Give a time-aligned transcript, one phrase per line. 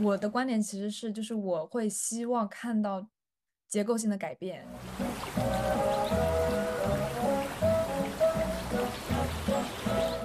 [0.00, 3.06] 我的观点其实是，就是我会希望看到
[3.68, 4.64] 结构性的改变，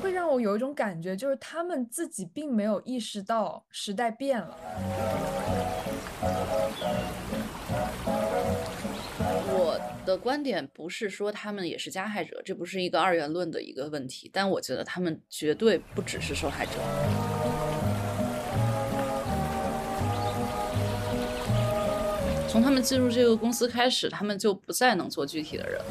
[0.01, 4.57] 会让我有一种感觉，就是他们自己并没有意识到时代变了。
[10.03, 16.71] 我的观点不是说他们也是加害者，这不是一个二元论的一个问题，但我觉得他们绝对不只是受害者。
[22.49, 25.81] 从他们进入这个公司开始，他们就不再能做具体的人。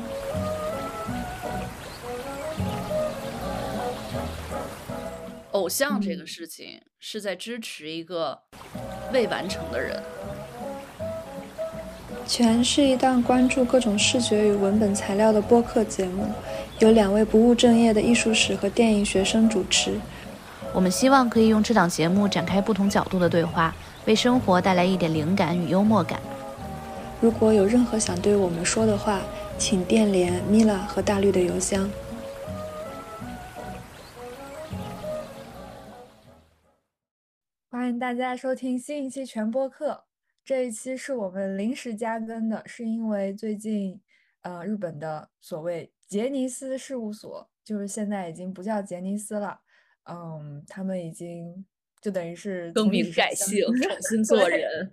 [5.52, 8.38] 偶像这个事情是在支持一个
[9.10, 10.02] 未完成的人。
[12.26, 16.26] 全是一档关注各种视觉与文本材料的播客节目，
[16.78, 20.00] 由两位不务正业的艺术史和电影学生主持。
[20.72, 23.74] 我们希望可以用这档节目展开不同角度的对话，
[24.06, 26.20] 为生活带来一点灵感与幽默感。
[27.20, 29.20] 如果有任何想对我们说的话，
[29.58, 31.90] 请电联米拉和大绿的邮箱。
[37.70, 40.04] 欢迎大家收听新一期全播客。
[40.44, 44.00] 这一期是我们临时加更的，是因为最近，
[44.40, 49.60] 呃，日本的所谓杰尼斯事务所，就是现在已经不叫杰尼斯了，
[50.10, 51.64] 嗯，他们已经
[52.00, 54.90] 就等于是更名改姓，重新 做人。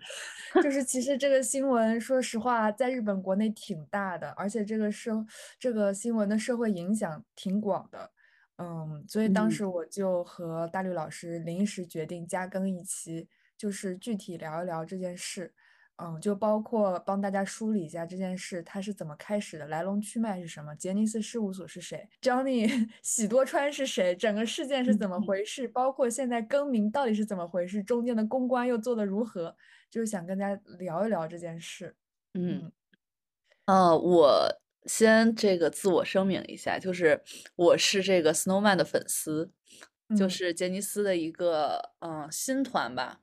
[0.64, 5.26] 就是其实这个新闻，说实话，在日本国内挺大的，而且这个社
[5.60, 8.12] 这个新闻的社会影响挺广的，
[8.58, 13.28] 嗯，所以当时我就和大绿老师临时决定加更一期。
[13.60, 15.54] 就是具体聊一聊这件事，
[15.98, 29.54] 嗯，就包括帮大家梳理一下这件事它是怎么开始的，来龙去脉是什么，杰尼斯事务所是谁，Johnny 喜多川是谁，整个事件是怎么回事，包括现在更名到底是怎么回事，中间的公关又做得如何，
[29.90, 31.98] 就是想跟大家聊一聊这件事。
[32.34, 32.72] 嗯，
[33.66, 37.22] 呃，我先这个自我声明一下，就是
[37.58, 39.52] 我是这个 Snowman 的粉丝，
[40.18, 43.20] 就是杰尼斯的一个嗯新团吧。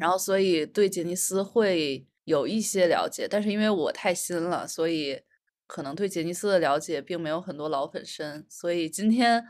[0.00, 5.22] 然后，所以对杰尼斯会有一些了解，但是因为我太新了，所以
[5.66, 8.46] 可能对杰尼斯的了解并没有很多老粉深。
[8.48, 9.44] 所以今天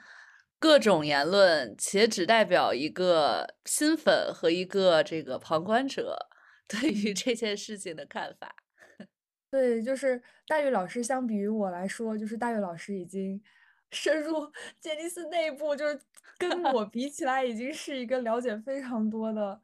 [0.58, 6.28] 各种言论，且只代表一个新粉和一个这个旁观者
[6.66, 8.54] 对于这件事情的看法。
[9.50, 13.42] 对，就是大玉老师，相比于我来说，就是大玉老师已经
[13.92, 16.00] 深入杰尼斯内部，就是
[16.38, 19.60] 跟我 比起来，已经是一个了解非常多的。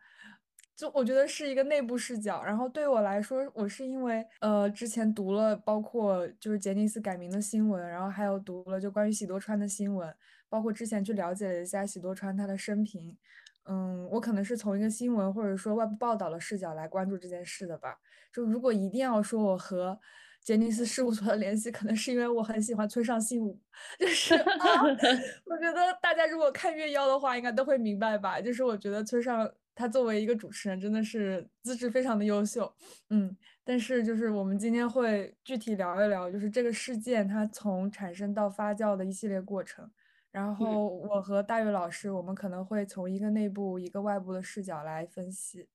[0.79, 10.15] 就我觉得是一个内部视角，然后对我来说，我是因为呃之前读了包括就是杰尼斯改名的新闻，然后还有读了就关于喜多川的新闻，
[10.49, 13.19] 包括之前去了解了一下喜多川他的生平，
[13.65, 17.99] 嗯，我可能是从一个新闻或者说外部报道的视角来关注这件事的吧。
[18.33, 19.99] 就如果一定要说我和
[20.45, 23.59] 杰尼斯事务所的联系，可能是因为我很喜欢村上信五，
[23.99, 24.33] 就是
[25.45, 29.51] 我觉得大家如果看月妖的话，应该都会明白吧，就是我觉得村上。
[29.79, 32.75] 他作为一个主持人，真的是资质非常的优秀，
[33.11, 39.89] 嗯，但是就是我们今天会具体聊一聊，就是这个事件它从产生到发酵的一系列过程。
[40.33, 45.69] 然后我和大月老师，我们可能会从一个内部一个外部的视角来分析，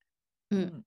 [0.49, 0.83] 嗯。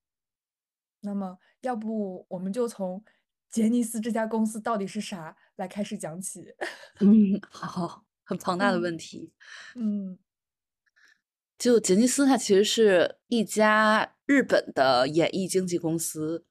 [1.01, 3.03] 那么，要不我们就从
[3.49, 6.55] 杰尼斯这家公司到底是啥来开始讲起？
[7.01, 9.33] 嗯，好，很庞大的问 题，
[9.75, 10.19] 嗯。
[11.59, 16.45] 就杰尼斯，它其实是一家日本的演艺经纪公司，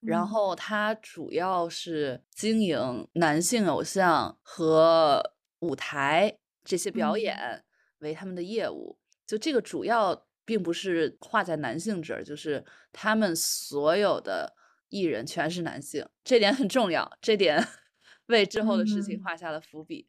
[0.00, 7.64] 然后它主要是经营男性偶像和舞台这些表演
[7.98, 8.98] 为他们的业务。
[9.24, 14.54] 就这个主要并不是画在男性这儿，就是他们所有的
[14.88, 17.64] 艺人全是男性，这点很重要，这点
[18.26, 20.08] 为之后的事情画下了伏笔。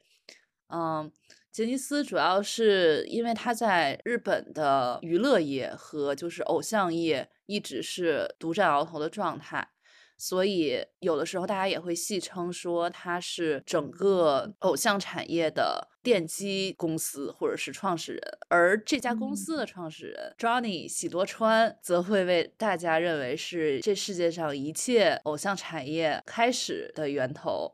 [0.70, 1.12] 嗯。
[1.52, 9.68] 杰尼斯主要是因为他在日本的娱乐业和就是偶像业一直是独占鳌头的状态，
[10.18, 18.22] 所以有的时候大家也会戏称说他是整个偶像产业的奠基公司或者是创始人。
[18.48, 27.74] 而这家公司的创始人 Johnny 喜多川则会为大家认为是这世界上一切偶像产业开始的源头。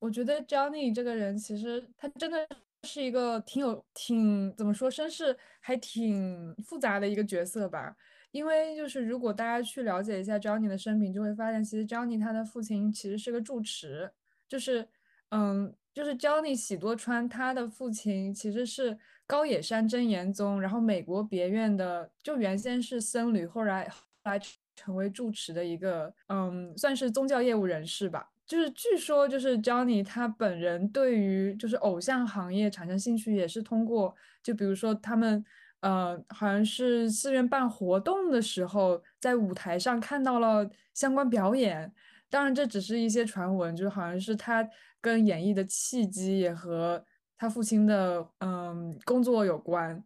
[0.00, 2.44] 我觉得 Johnny 这个人其实他真的
[2.82, 7.94] 是一个挺有挺怎么说身世还挺复杂的一个角色吧。
[8.32, 14.10] 因为就是如果大家去了解一下 Johnny 的生平，就会发现其实 Johnny 他的父亲其实是个住持，
[14.48, 14.88] 就是
[15.30, 24.40] 嗯就是 Johnny 喜多川，他的父亲其实是高野山真言宗，然后美国别院的，就原先是僧侣，后来后来
[24.76, 28.29] 成为住持的一个，嗯，算是宗教业务人士吧。
[28.50, 34.12] 就是据说，就是 Johnny 他本人对于就是偶像行业产生兴趣，也是通过，
[34.42, 35.44] 就比如说他们，
[35.78, 41.92] 呃，好像是寺院办活动的时候，在舞台上看到了相关表演。
[42.28, 44.68] 当然，这只是一些传闻，就是好像是他
[45.00, 47.04] 跟演艺的契机也和
[47.38, 50.02] 他父亲的嗯工作有关。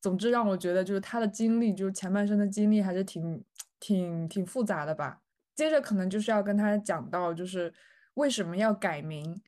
[0.00, 3.44] 总之，让我觉得就是他的经历，就是前半生的经历，还是挺
[3.78, 5.20] 挺挺复杂的吧。
[5.58, 7.74] 接着可能就是要跟他讲到，就是
[8.14, 9.42] 为什么要改名？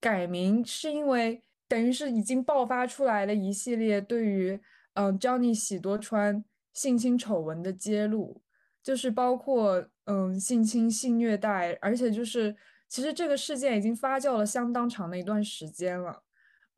[0.00, 4.58] 改名是因为等于是已经爆发出来了一系列对于
[4.94, 8.42] 嗯 Johnny 喜多川性侵丑闻的揭露，
[8.82, 12.56] 就是包括嗯性侵、性虐待，而且就是
[12.88, 16.24] 其实这个事件已经发酵了相当长的一段时间了。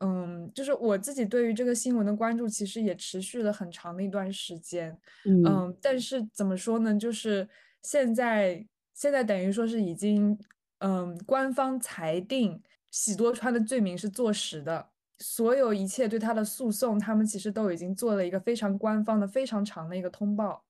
[0.01, 4.99] 嗯，就是我自己对于这个新闻的关注，其实也持续了很长的一段时间。
[5.25, 6.95] 嗯，但是怎么说呢？
[6.99, 7.49] 就是
[7.87, 10.37] 现在，现在等于说是已经，
[10.79, 12.61] 嗯，官方裁定
[12.91, 14.89] 喜多川的罪名是坐实的，
[15.19, 20.65] 所有一切对他的诉讼，他们其实都已经做了一个非常官方的、非常长的一个通报。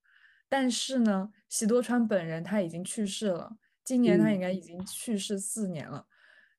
[0.47, 6.05] 但是呢，喜多川本人他已经去世了，今年他应该已经去世四年了，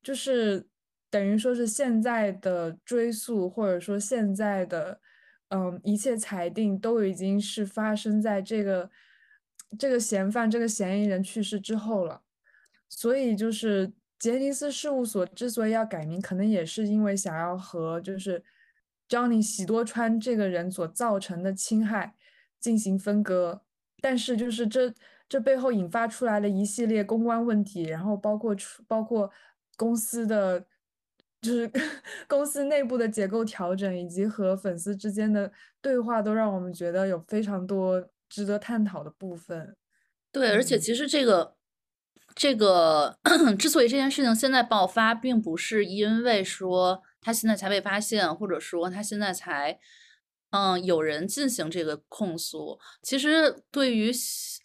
[0.03, 0.67] 就是
[1.09, 5.01] 等于说是现在的追诉，或者说现在的，
[5.51, 8.91] 嗯，一切裁定都已经是发生在这个。
[9.77, 12.23] 这个嫌犯，这个嫌疑人去世之后了，
[12.89, 18.43] 所以就是杰尼斯事务所之所以要改名，可能也是因为想要和就是
[19.09, 22.15] Johnny 喜多川这个人所造成的侵害
[22.59, 23.63] 进行分割。
[24.01, 24.95] 但是就是这
[25.29, 29.31] 这背后引发出来的一系列公关问题，然后包括出包括
[29.77, 30.65] 公司的
[31.43, 31.71] 就是
[32.27, 38.09] 公司内部的结构调整，以及和粉丝之间的对话，都让我们觉得有非常多。
[38.29, 39.77] 值得探讨的部分，
[40.31, 41.57] 对，而且其实这个
[42.35, 43.19] 这个
[43.59, 49.79] 之所以这件事情现在爆发，并不是因为说他现在才被发现，或者说他现在才
[50.51, 52.79] 嗯有人进行这个控诉。
[53.03, 54.13] 其实对于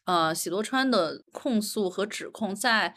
[0.06, 2.94] 呃喜多川的控诉和指控，在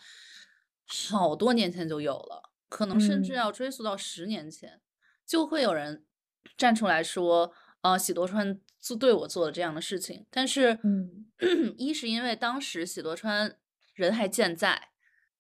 [0.85, 4.81] 好多年前就有了，可能甚至要追溯到十年前，
[5.25, 6.05] 就会有人
[6.59, 7.53] 站出来说。
[7.87, 11.27] 呃，喜多川做对我做了这样的事情，但是，嗯，
[11.79, 13.57] 一是因为当时喜多川
[13.95, 14.89] 人还健在，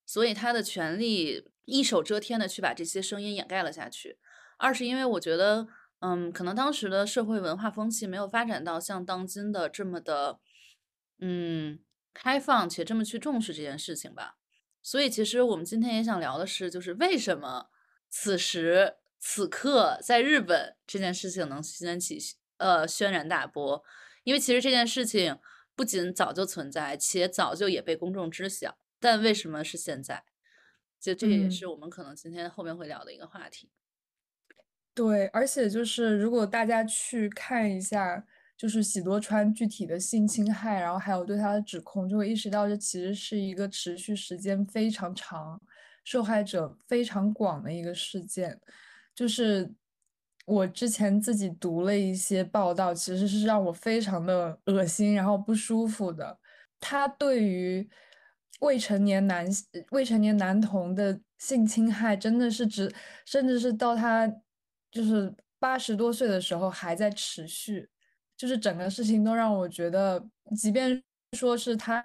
[0.04, 4.16] 所以他的权力一手遮天的去把这些声音掩盖了下去；
[4.58, 5.66] 二是因为我觉得，
[5.98, 10.38] 嗯，可能当时的社会文化风气没有发展到像当今的这么的，
[11.18, 11.80] 嗯，
[12.14, 14.36] 开放且这么去重视这件事情吧。
[14.80, 17.70] 所以，其实我们今天也想聊的是，就是为什么
[18.08, 18.98] 此时。
[19.28, 22.16] 此刻在日本这件事情能掀起
[22.58, 23.82] 呃轩然大波，
[24.22, 25.36] 因为其实这件事情
[25.74, 28.78] 不仅早就存在，且早就也被公众知晓。
[29.00, 30.22] 但为什么是现在？
[31.00, 33.72] 就这也是我们可能今天后面会聊的一个话题。
[34.94, 38.24] 对，而且就是如果大家去看一下，
[38.56, 45.60] 就是喜多川具体的性侵害，然后还有对他的指控，就会意识到这其实是一个持续时间非常长、
[46.04, 48.60] 受害者非常广的一个事件。
[49.16, 49.72] 就是
[50.44, 56.38] 我之前自己读了一些报道，其实是让我非常的恶心，然后不舒服的。
[56.78, 57.88] 他对于
[58.60, 59.46] 未成年男
[59.90, 62.92] 未成年男童的性侵害，真的是指，
[63.24, 64.30] 甚至是到他
[64.90, 67.88] 就是八十多岁的时候还在持续。
[68.36, 70.22] 就是整个事情都让我觉得，
[70.54, 72.04] 即便说是他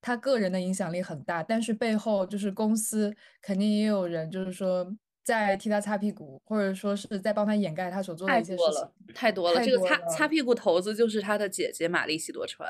[0.00, 4.92] 他个人的影响力很大，但是背后就是公司肯定也有人，就是说。
[5.28, 9.62] 在替他擦屁股，或者说是在帮他掩盖他所做的一些事情，太多了。
[9.62, 12.66] 这个擦擦屁股头子就是他的姐姐玛丽西多川，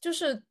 [0.00, 0.42] 就是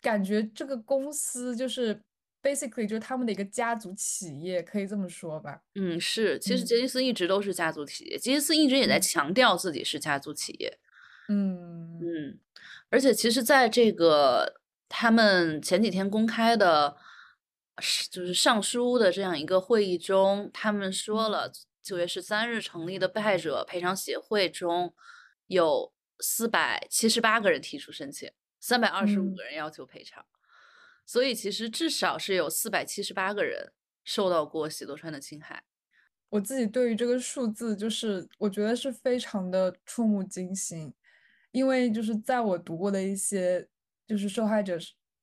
[0.00, 2.00] 感觉这个公司就是
[2.42, 5.60] basically 就是他们的一个家族企业，可以这么说吧？
[5.74, 6.38] 嗯，是。
[6.38, 10.78] 其实杰尼斯一直都是家族企业，杰尼斯一直也在强调自己是家族企业。
[11.28, 12.38] 嗯嗯，
[12.88, 16.96] 而且其实在这个他们前几天公开的。
[17.80, 24.94] 是，就是上书的这样一个会议中，他们说了，九月十三日成立的被害者赔偿协会中
[25.46, 28.30] 有四百七十八个人提出申请，
[28.60, 30.24] 三百二十五个人要求赔偿，
[31.06, 33.72] 所以其实至少是有四百七十八个人
[34.04, 35.64] 受到过喜多川的侵害。
[36.30, 40.92] 我自己对于这个数字，就是我觉得是非常的触目惊心，
[41.52, 43.68] 因为就是在我读过的一些
[44.06, 44.78] 就是受害者。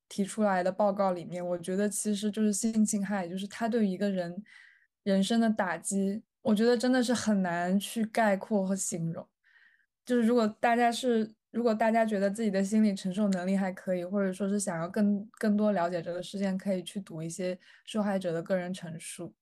[0.08, 4.44] 提出来的报告里面，我觉得其实就是性侵害，就是他对一个人
[5.04, 9.28] 人生的打击，我觉得真的是很难去概括和形容。
[10.06, 19.34] 就是如果大家是，如果大家觉得自己的心理承受能力还可以，或者说是想要更更多了解这个事件，可以去读一些受害者的个人陈述。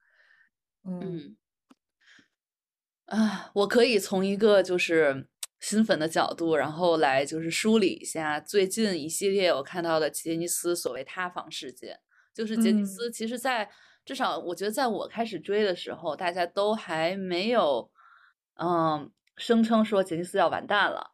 [0.85, 1.35] 嗯，
[3.05, 5.27] 啊，我可以从一个就是
[5.63, 11.97] 新粉的角度，然后来就是梳理一下最近一系列我看到的杰尼斯所谓塌房事件。
[12.33, 13.69] 就是杰尼斯，其实，在
[14.03, 17.89] 至少我觉得，在我开始追的时候，大家都还没有，
[18.55, 21.11] 嗯，声称说杰尼斯要完蛋了。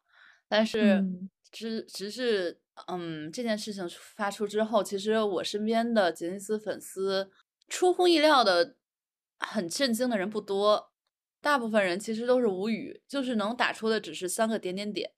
[0.48, 1.06] 但是，
[1.51, 7.29] 只只是，嗯，这件事情发出之后，其实我身边的杰尼斯粉丝，
[7.68, 8.77] 出乎意料的
[9.39, 10.88] 很震惊的人不多，
[11.41, 15.12] 大部分人其实都是无语，就是能打出的只是三个点点点。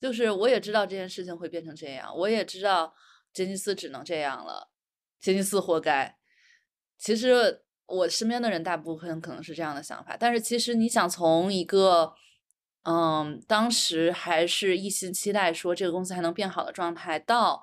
[0.00, 2.94] 就是我也知道这件事情会变成这样，我也知道
[3.32, 4.70] 杰尼斯只能这样了。
[5.18, 6.18] 杰尼斯活该。
[6.98, 12.12] 其实我身边的人大部分可能是这样的想法，但是其实你想从一个，
[12.82, 17.62] 嗯，当时还是一心期待说这个公司还能变好的状态，到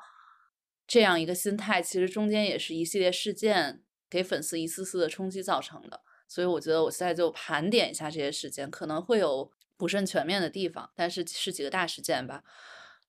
[0.88, 6.02] 这样一个心态，其实中间也是一系列事件给粉丝一次次的冲击造成的。
[6.32, 12.44] 所以我觉得我现在就盘点一下这些事件，可能会有不甚全面的地方，但是是几个大事件吧。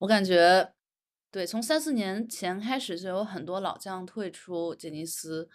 [0.00, 0.72] 我感觉。
[1.30, 5.48] 对，从三四年前开始就有很多老将退出杰尼斯，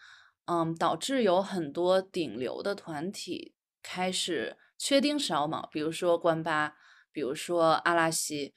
[0.45, 6.73] 嗯，导致有很多顶流的团体开始缺丁少卯，比如说关八，
[7.11, 8.55] 比如说阿拉西，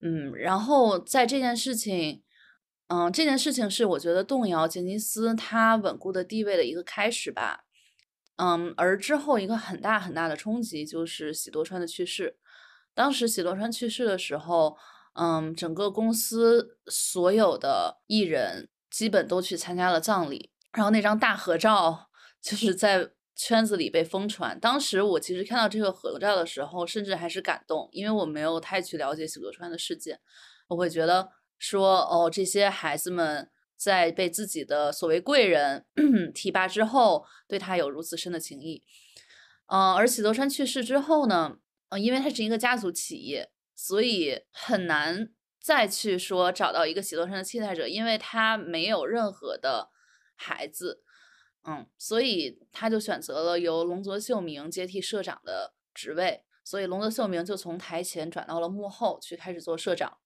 [0.00, 2.24] 嗯，然后在这件事情，
[2.88, 7.66] 嗯，这件事情是我觉得动摇杰尼斯它稳固的地位的一个开始吧，
[8.38, 12.38] 嗯，而之后一个很大很大的冲击就是喜多川的去世，
[12.94, 14.76] 当时喜多川去世的时候。
[15.20, 22.08] 嗯，整个公司所有的艺人基本都去参加了葬礼，然后那张大合照
[22.40, 24.60] 就是在圈子里被疯传。
[24.60, 30.20] 当时我其实看到这个合照的时候，甚至还是感动，因为我没有太去了解喜多川的事件，
[30.68, 35.86] 我会觉得说，哦，这些孩子们在被自己的所谓贵人
[36.34, 38.82] 提拔之后，对他有如此深的情谊。
[39.68, 41.56] 嗯，而喜多川去世之后呢，
[41.88, 43.50] 嗯，因为他是一个家族企业。
[43.80, 45.30] 所以很难
[45.60, 49.90] 再去说找到一个喜多川的替代者，因为他没有任何的
[50.34, 51.04] 孩子，
[51.62, 60.18] 嗯，所以他就选择了由龙泽秀明接替社长的职位，所以龙泽秀明就从台前转到了幕后去开始做社长。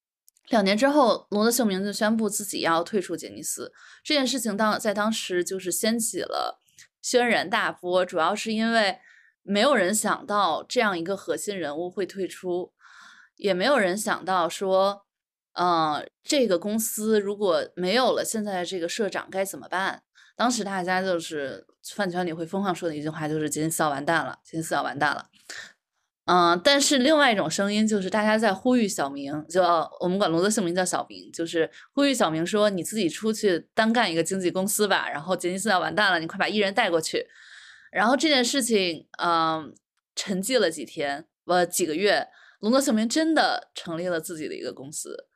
[0.49, 3.72] 两年之后，龙泽秀明就宣布自己要退出杰尼斯，
[4.02, 6.61] 这件事情当在当时就是掀起了
[7.00, 8.99] 轩然大波，主要是因为
[9.42, 12.72] 没有人想到这样一个核心人物会退出。
[13.37, 15.04] 也没有人想到说，
[15.54, 20.04] 嗯，这个公司如果没有了现在这个社长该怎么办？
[20.37, 25.26] 当时大家就是饭圈里会疯狂说的一句话，就是杰尼斯要完蛋了，杰尼斯要完蛋了。
[26.25, 29.62] 嗯，但是另外一种声音就是大家在呼吁小明，就
[30.00, 37.26] 我们管龙泽姓名叫小明，就是呼吁小明说你自己出去单干一个经纪公司吧，然后杰尼斯要完蛋了，你快把艺人带过去。
[37.91, 39.75] 然后这件事情，嗯，
[40.14, 42.29] 沉寂了几天，呃，几个月。
[42.61, 45.26] 龙泽秀明真的成立了自己的一个公司，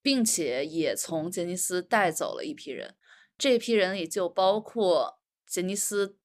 [0.00, 2.94] 并且也从杰尼斯带走了一批人。
[3.36, 6.16] 这批人也就包括杰尼斯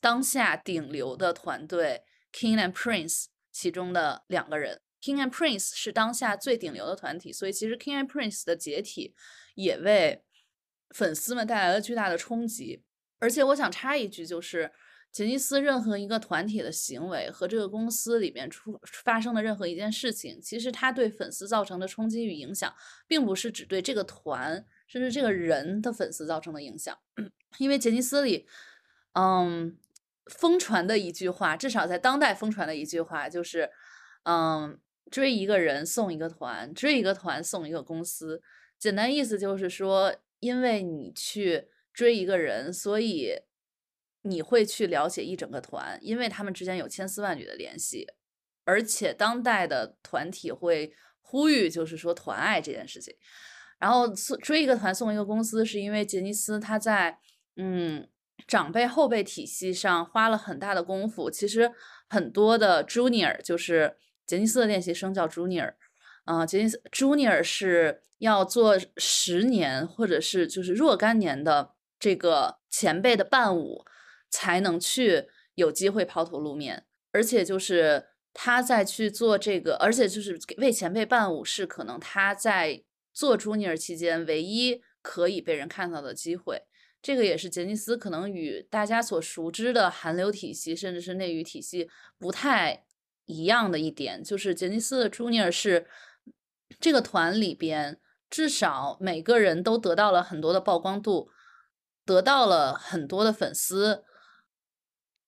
[0.00, 4.82] 当下顶流的团队 King and Prince 其中的两个人。
[5.00, 9.14] King and Prince 是当下最顶流的团体，所以其实 King and Prince 的解体
[9.54, 10.22] 也为
[10.90, 12.82] 粉丝们带来了巨大的冲击。
[13.18, 14.72] 而且我想插一句，就是。
[15.14, 22.74] 杰尼斯任何一个团体的行为和这个公司里面出发生的任何一件事情，其实它对粉丝造成的冲击与影响，
[23.06, 26.98] 并不是只对这个团甚至这个人的粉丝造成的影响。
[27.58, 28.48] 因为杰尼斯里，
[29.12, 29.78] 嗯，
[30.26, 33.70] 疯传的一句话，至少在当代疯传的一句话就是，
[34.24, 34.78] 嗯，
[35.10, 38.42] 追一个人送一个团，追一个团送一个公司。
[38.78, 43.42] 简单意思就是说，因为你去追一个人，所以。
[44.26, 48.06] 你会去了解一整个团，因为他们之间有千丝万缕的联系，
[48.64, 53.14] 而且当代的团体会呼吁，就是说团爱这件事情。
[53.78, 54.08] 然后
[54.40, 57.18] 追一个团送一个公司，是因为杰尼斯他在
[57.56, 58.08] 嗯
[58.46, 61.30] 长辈后辈体系上花了很大的功夫。
[61.30, 61.72] 其实
[62.08, 65.74] 很多的 junior 就是杰尼斯的练习生叫 junior，
[66.24, 73.84] 啊，杰尼斯 junior 是要做十年或者是就是若干年的这个前辈的伴舞。
[74.30, 86.62] 才能去有机会抛头露面，而且就是他在去做这个，而且就是为前辈伴舞是可能他在做 junior 期间唯一可以被人看到的机会。
[87.04, 92.86] 这个也是杰尼斯可能与大家所熟知的韩流体系，甚至是内娱体系不太
[93.26, 95.86] 一样的一点，就是杰尼斯的 Junior 是
[96.80, 101.28] 这个团里边至少每个人都得到了很多的曝光度，
[102.06, 104.06] 得到了很多的粉丝，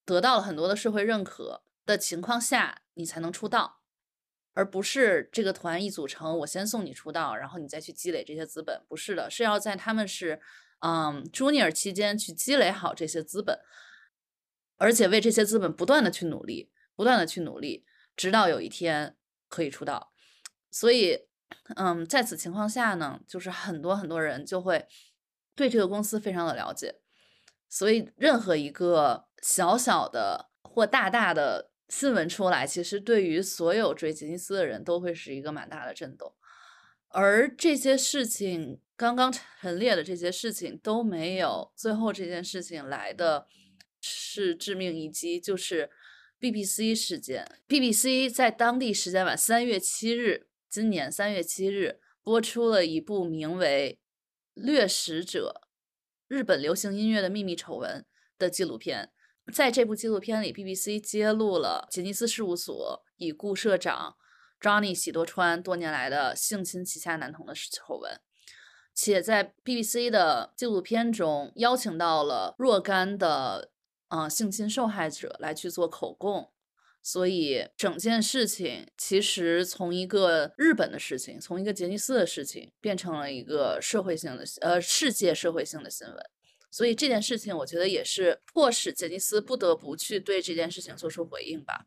[0.06, 3.82] 得到了很多的社会认可的情况下，你才能出道。
[4.54, 10.40] 而不是这个团一组成，我先送你出道，然后你再去积累这些资本，不是的，是要在他们是
[10.80, 13.58] 嗯 junior 期间去积累好这些资本，
[14.76, 17.84] 而且为这些资本不断的去努力，不断的去努力，
[18.16, 19.16] 直到有一天
[19.48, 20.12] 可以出道。
[20.70, 21.26] 所以，
[21.76, 24.86] 嗯，在此情况下呢，就是很多很多人就会
[25.54, 27.00] 对这个公司非常的了解，
[27.68, 31.70] 所以任何一个小小的或大大的。
[31.88, 36.34] 新闻出来，其实对于所有追杰尼斯的人都会是一个蛮大的震动，
[37.10, 43.46] 而这些事情刚刚陈列的这些事情都没有最后这件事情来的
[44.00, 45.90] 是致命一击，就是
[46.40, 47.46] BBC 事件。
[47.68, 53.98] BBC 在当地时间晚三月七日，今年三月七日播出了一部名为
[54.62, 55.68] 《掠食者：
[56.26, 58.00] 日本流行音乐的秘密丑闻》
[58.38, 59.12] 的纪录片。
[59.52, 64.16] 在这部纪录片里，BBC 揭露了杰尼斯事务所已故社长
[64.58, 68.18] Johnny 喜多川多年来的性侵旗下男童的丑闻，
[68.96, 73.70] 且在 BBC 的纪录片中邀请到了若干的
[74.08, 76.50] 呃性侵受害者来去做口供，
[77.02, 86.16] 所以整件事情其实从一个日本的事情，从一个杰尼斯的事情，变成了一个社会性的呃世界社会性的新闻。
[86.70, 91.86] 所以这件事情，我觉得也是迫使杰尼斯不得不去对这件事情做出回应吧。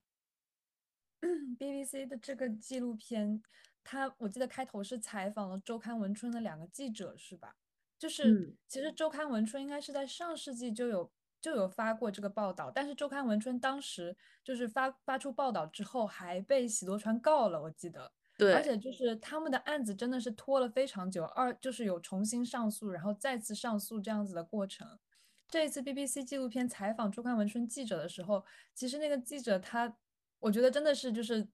[1.59, 3.41] BBC 的这个纪录片，
[3.89, 7.55] 它我记得开头是采访了周刊文春的两个记者，是吧？
[7.98, 18.12] 就是其实周刊文春应该是在上世纪就有就有发过这个报道，但是周刊文春当时就是发发出报道之后，还被喜多川告了，我记得。
[18.38, 25.00] 对，而且就是他们的案子真的是拖了非常久，二就是有重新上诉，然后再次上诉这样子的过程。
[25.48, 29.98] 这一次 BBC 纪录片采访周刊文春记者的时候，其实那个记者他，
[30.37, 31.48] 我觉得真的是就是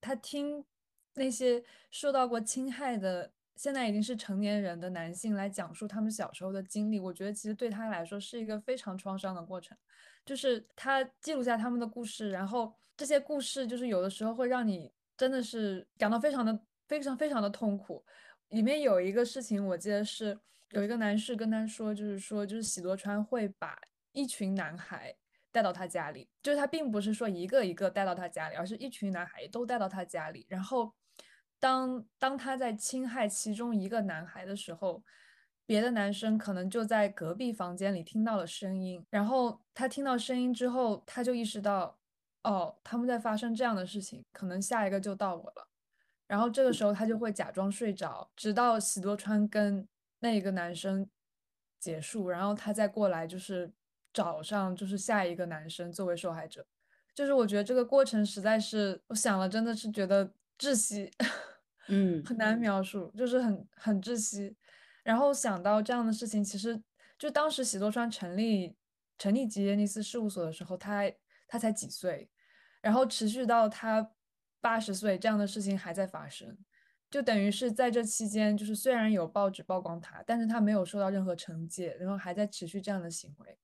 [0.00, 0.64] 他听
[1.14, 9.76] 那些受到过侵害的现在已经是成年人的男性来讲述他们小时候的经历，我觉得其实对他来说是一个非常创伤的过程，
[10.24, 14.92] 就是他记录下他们的故事，然后这些故事就是有的时候会让你。
[15.14, 18.04] 真的是感到非常的非常非常的痛苦。
[18.48, 20.36] 里面有一个事情，我记得是
[20.70, 23.78] 有一个男士跟他说，就是说，就是喜多川会把
[24.12, 25.14] 一群男孩
[25.52, 30.44] 带到他家里，就是他并不是说一个一个带到他家里，而是一群男孩都带到他家里。
[30.48, 30.92] 然后，
[31.62, 35.04] 当当他在侵害其中一个男孩的时候，
[35.64, 41.96] 别的男生可能就在隔壁房间里听到了声音，然后他听到声音之后，他就意识到。
[42.44, 45.68] 哦，他们在发生这样的事情，可能下一个就到我了。
[46.26, 49.86] 然后这个时候他就会假装睡着，直到喜多川跟
[50.18, 51.08] 那一个男生
[51.78, 53.72] 结束，然后他再过来，就是
[54.12, 56.66] 找上就是下一个男生作为受害者。
[57.14, 61.08] 就是我觉得这个过程实在是，我想了真的是觉得窒息，
[61.88, 64.56] 嗯，很难描述，就是很很窒息。
[65.02, 66.80] 然后想到这样的事情，其实
[67.18, 68.76] 就当时喜多川成立
[69.18, 71.10] 成立吉耶尼斯事务所的时候，他
[71.46, 72.30] 他才几岁。
[72.80, 74.10] 然后持续到他
[74.60, 76.58] 八十岁，这样的事情还在发生，
[77.08, 83.56] 就等于是在这期间，就是虽然有报纸曝光他，但是他没有受到任何惩戒，然后还在持续这样的行为。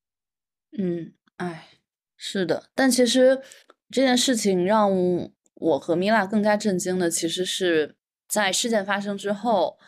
[0.78, 1.68] 嗯，哎，
[2.16, 3.42] 是的，但其实
[3.90, 4.88] 这件事情让
[5.54, 7.96] 我和米拉更加震惊的，其实是
[8.28, 9.78] 在事件发生之后，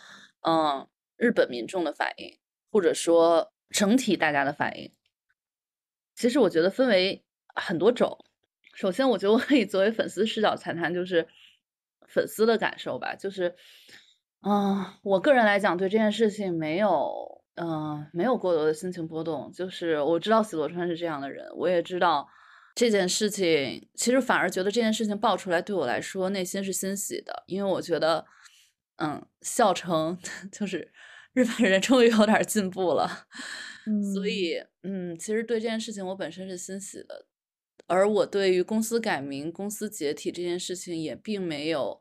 [0.40, 2.38] 嗯，日本民众的反应，
[2.72, 4.92] 或者说整体大家的反应，
[6.14, 7.24] 其实我觉得分为
[7.54, 8.24] 很多种。
[8.74, 11.28] 首先，我觉得我可以作为粉丝视角谈谈，就是
[12.08, 13.14] 粉丝的感受吧。
[13.14, 13.54] 就是，
[14.42, 19.52] 嗯，我个人来讲，对这件事情没有，嗯，没有过多的心情波动。
[19.52, 22.26] 就是我知道喜多川是这样的人，我也知道
[22.74, 28.24] 这件事情，其实反而觉得这件事情爆出来对我来说内心是欣喜的，因为我觉得，
[28.96, 30.18] 嗯，笑成
[30.52, 30.92] 就是
[31.32, 33.26] 日本人终于有点进步了。
[34.14, 37.26] 所以，嗯，其实对这件事情我本身是欣喜的。
[37.86, 41.98] 而我对于公司改名、公司解体这件事情也并没有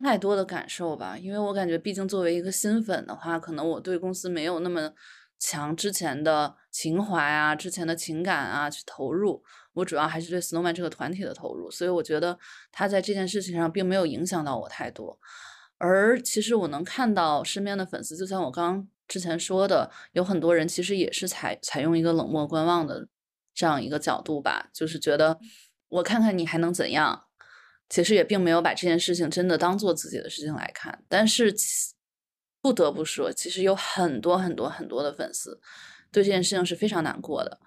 [0.00, 4.92] 太多的感受吧，因为我感觉，毕竟作为一个新粉的话，可能我对公司没有那么
[5.38, 9.42] 强之前的情怀啊、之前的情感啊去投入，
[9.74, 12.38] 我主要还是对 Snowman 这个团体的投入，所以我觉得
[12.72, 15.18] 他在这件事情上并没有影响到我太多。
[15.78, 23.06] 而其实我能看到身边的粉丝，就像我刚之前说的，有很多人其实也是采采用一个冷漠观望的
[23.52, 25.38] 这样一个角度吧，就是觉得
[25.88, 27.24] 我看看你还能怎样，
[27.88, 31.04] 其实也并没有把这件事情真的当做自己的事情来看。
[31.08, 31.54] 但是
[32.62, 35.60] 不得不说，其实有很多很多很多的粉丝
[36.12, 37.60] 对这件事情是非常难过的。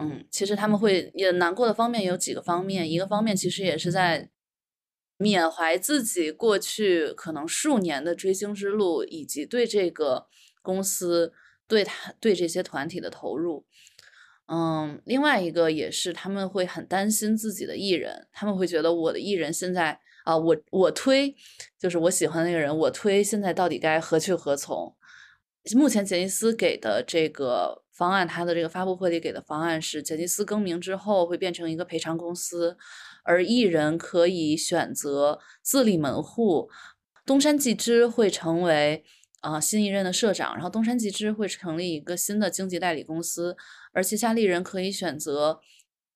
[0.00, 4.30] 嗯，其实他们会也难过的方面有几个方面，一个方面其实也是在。
[5.22, 10.26] 缅怀自己过去可能数年的追星之路，以及对这个
[10.62, 11.34] 公司、
[11.68, 13.66] 对他、对这些团体的投入。
[14.46, 21.36] 嗯，另外一个也是他们会很担心自己的艺人，他们会觉得我的艺人现在啊，我我推
[21.78, 24.96] 就是我喜欢那个人，我推现在到底该何去何从？
[25.76, 32.78] 目前杰尼斯给的这个方案，他的这个发布会里给的方案是，杰尼斯更名之后会变成一个赔偿公司。
[33.22, 36.70] 而艺人可以选择自立门户，
[37.26, 39.04] 东山纪之会成为
[39.40, 43.54] 啊新一任的社长，然后东山纪之会成立一个新的经纪代理公司，
[43.92, 45.60] 而旗下艺人可以选择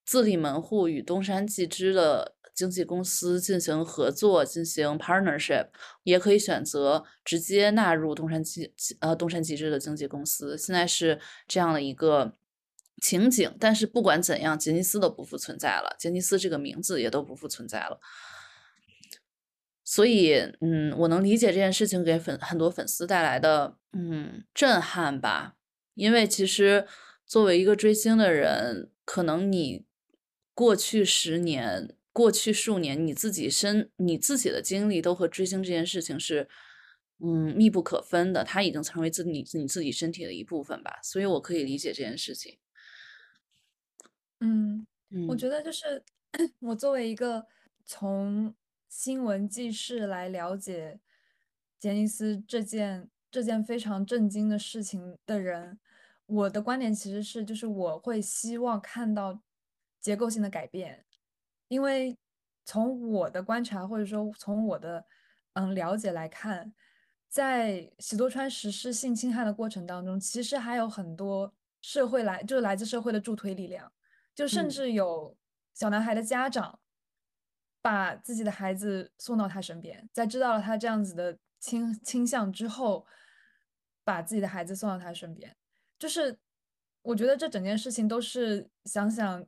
[0.06, 5.68] 自立门户与东山纪之的经纪公司进行合作，进行 partnership，
[6.04, 10.56] 也可以选择直接纳入东山纪呃东山纪之的经纪公司。
[10.56, 12.32] 现在是这样的一个。
[13.02, 18.00] 情景，但是不管怎样，杰尼斯都不复存在了，杰尼斯这个名字也都不复存在了。
[19.82, 25.56] 所以，嗯，我能理解这件事情给粉很多粉丝带来的嗯震撼吧。
[25.94, 26.86] 因为其实
[27.26, 29.84] 作为一个追星的人，可能你
[30.54, 36.48] 过去十年、过去数年，你自己身你自己的经历都和追星这件事情是
[37.18, 41.00] 嗯密不可分的，它已经成为自你你自己身体的一部分吧。
[41.02, 42.58] 所以我可以理解这件事情。
[44.40, 44.86] 嗯，
[45.28, 46.04] 我觉得就是
[46.60, 47.46] 我作为一个
[47.84, 48.54] 从
[48.88, 51.00] 新闻记事来了解
[51.80, 55.80] 杰尼斯这件这件非常震惊的事情的人，
[56.26, 59.42] 我的观点其实是，就是我会希望看到
[60.00, 61.04] 结构性的改变，
[61.68, 62.16] 因为
[62.64, 65.04] 从我的观察或者说从我的
[65.54, 66.72] 嗯了解来看，
[67.28, 73.92] 在喜多川实施性侵害的过程当中，其实还有很多社会来就是来自社会的助推力量。
[74.34, 75.36] 就甚至有
[75.74, 76.80] 小男孩的家长
[77.80, 83.06] 把自己的孩子送到他身边，在知道了他这样子的倾倾向之后，
[84.02, 85.56] 把自己的孩子送到他身边。
[85.98, 86.36] 就是
[87.02, 89.46] 我觉得这整件事情都是想想，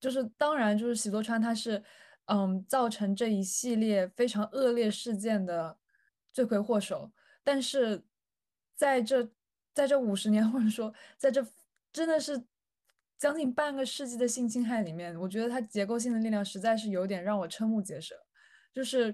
[0.00, 1.82] 就是当然就是喜多川他是
[2.26, 5.78] 嗯造成这一系列非常恶劣事件的
[6.32, 7.10] 罪魁祸首，
[7.42, 8.04] 但是
[8.74, 9.30] 在这
[9.74, 11.46] 在这五十年或者说在这
[11.92, 12.44] 真的是。
[13.20, 18.14] 将近半个世纪的性侵害里面，我觉得它结构性的力量实在是有点让我瞠目结舌。
[18.72, 19.12] 就是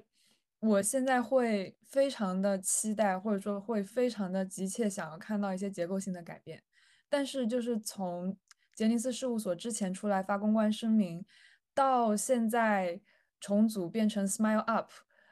[0.60, 6.62] 我现在会非常的期待，或者说会非常的急切想要看到一些结构性的改变。
[7.08, 8.36] 但是就是从
[8.74, 11.24] 杰尼斯事务所之前出来发公关声明，
[11.74, 13.00] 到现在
[13.40, 14.90] 重组变成 Smile Up，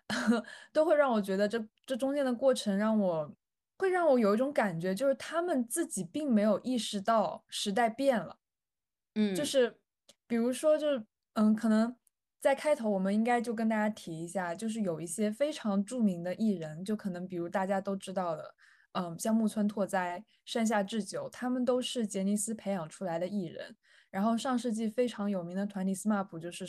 [0.72, 3.35] 都会让我觉得这这中间的过程让我
[3.78, 8.38] 会让我有一种感觉，就是他们自己并没有意识到时代变了。
[9.14, 9.78] 嗯，就是，
[10.26, 11.96] 比如说，就是嗯，可能
[12.40, 18.55] 在开头我们应该就跟大家提一下，就是有一些非常著名的艺人，就可能比如大家都知道的，
[18.92, 23.76] 嗯，像木村拓哉、山下智久，他们都是杰尼斯培养出来的艺人。
[24.11, 26.66] 然后上世纪非常有名的团体 SMAP 就是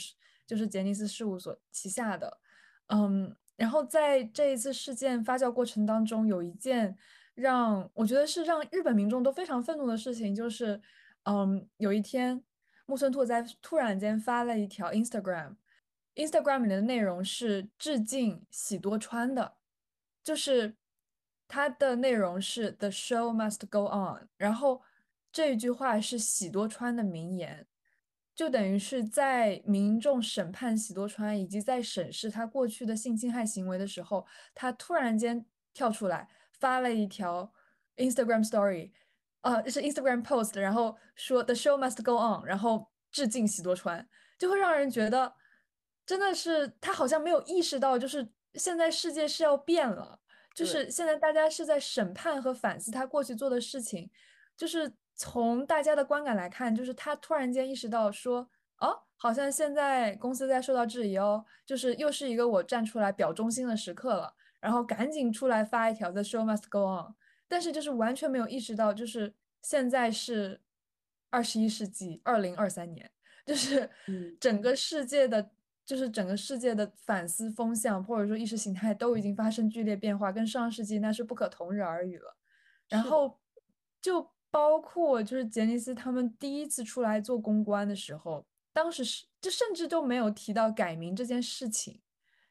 [0.47, 2.39] 就是杰尼斯事务所旗下的，
[2.87, 6.97] 嗯，然后在这一次事件发酵过程当中，有一件
[7.35, 10.81] 让我觉得是让日本民众都非常愤怒的事情，就是。
[11.25, 12.43] 嗯，有一天，
[12.85, 19.53] 木村拓哉突然间发了一条 Instagram，Instagram 里的内容是致敬喜多川的，
[20.21, 20.75] 就是
[21.47, 24.81] 他的内容是 The show must go on，然后
[25.31, 27.67] 这一句话是喜多川的名言，
[28.35, 34.25] 就等于是在民众审判喜多川以及在审视他过去的性侵害行为的时候，
[34.55, 36.27] 他突然间跳出来
[36.59, 37.53] 发了一条
[37.97, 38.91] Instagram Story。
[39.41, 44.07] 呃，是 Instagram post，然后说 The show must go on，然后致敬喜多川，
[44.39, 45.33] 就会让人觉得
[46.05, 50.17] 真的是他好像没有意识到，就是现在世界是要变了，
[50.53, 54.09] 就是现在大家是在审判和反思他过去做的事情，
[54.55, 67.15] 就是从大家的观感来看，就是他突然间意识到说，哦，好像现在公司在受到质疑哦，就是又是一个我站出来表忠心的时刻了，然后赶紧出来发一条 The show must go on。
[67.47, 70.61] 但是就是完全没有意识到，就是现在是
[71.29, 73.11] 二十一世纪二零二三年，
[73.45, 73.89] 就是
[74.39, 75.51] 整个世界的，
[75.85, 82.37] 就是整个世界的反思风向或者说意识形态都已经发生剧烈变化，跟上世纪那是不可同日而语了。
[82.89, 83.39] 然后
[84.01, 92.01] 就包括就是杰尼斯他们第一次出来做公关的时候，当时是就甚至都没有提到改名这件事情，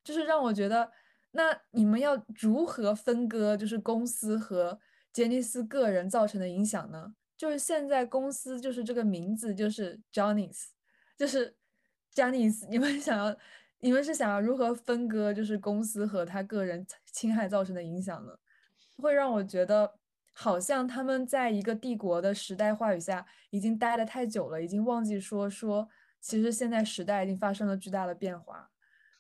[0.03, 0.91] 就是让我觉得，
[1.31, 4.79] 那你们要如何分割就是公司和
[5.13, 7.15] 杰尼斯个人造成的影响呢？
[7.37, 10.69] 就是现在公司就是这个名字就是 Johnny's，
[11.17, 11.57] 就是
[12.15, 13.37] Johnny's，你们想要
[13.81, 18.33] 你们是想要如何分割就是公司和他个人侵害造成的影响呢？
[18.97, 19.95] 会让我觉得
[20.33, 25.89] 好像他们在一个帝国的时代话语下已经待得太久了，已经忘记说说
[26.21, 28.71] 其实现在时代已经发生了巨大的变化，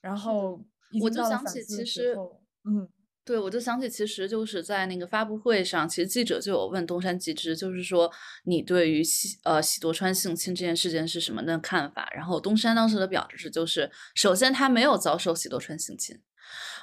[0.01, 0.63] 然后
[1.01, 2.17] 我就想起其实
[2.65, 2.89] 嗯。
[3.25, 8.11] 对，我就想起，其实就是在那个发布会上，其实记者就有问东山纪之，就是说
[8.45, 12.11] 你对于喜呃喜多川性侵这件事件是什么的看法？
[12.13, 16.21] 然后东山当时的表示就是，首先他没有遭受喜多川性侵，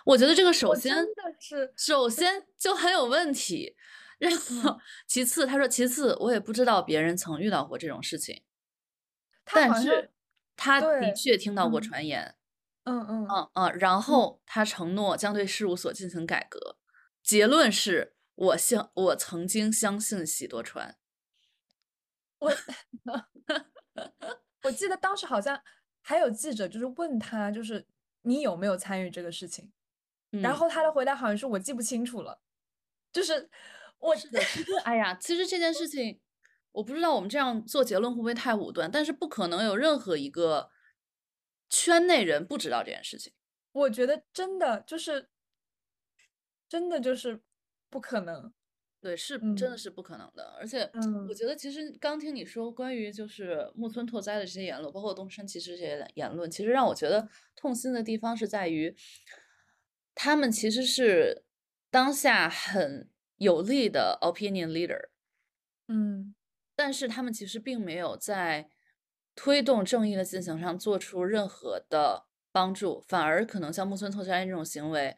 [0.05, 3.75] 我觉得这个首先真的是首先就很有问题，
[4.17, 8.41] 然后其次他说其次我也不知道别人曾遇到过这种事情，
[9.43, 10.09] 但是
[10.55, 12.23] 他的确听到过传言。
[12.23, 12.35] 嗯
[12.89, 13.27] 嗯嗯。
[13.29, 16.77] 嗯嗯，然后他承诺将对事务所进行改革，
[17.21, 20.97] 结论是我相我曾经相信喜多川，
[22.39, 22.49] 我
[24.63, 25.61] 我记得当时好像
[26.01, 27.85] 还有记者就是问他，就是
[28.23, 29.71] 你有没有参与这个事情，
[30.31, 32.41] 然后他的回答好像是我记不清楚了，
[33.13, 33.49] 就是
[33.99, 34.41] 我是的，
[34.83, 36.19] 哎呀，其实这件事情
[36.71, 40.71] 我不知道我们这样做结论会不会太武断，但是不可能有任何一个。
[41.69, 43.31] 圈内人不知道这件事情，
[43.71, 45.29] 我觉得真的就是，
[46.67, 47.41] 真的就是
[47.89, 48.51] 不可能。
[49.01, 50.57] 对，是真的是不可能的。
[50.59, 50.91] 而且，
[51.29, 58.93] 我觉得其实刚听你说关于就是木村拓哉的这些言论，包括东山其实这些言论，其实让我觉得痛心的地方是在于，
[60.13, 61.45] 他们其实是
[61.89, 65.07] 当下很有力的 opinion leader，
[65.87, 66.35] 嗯，
[66.75, 68.69] 但是他们其实并没有在。
[69.41, 75.15] 推动正义的进行上做出任何的帮助，反而可能像木村拓哉这种行为，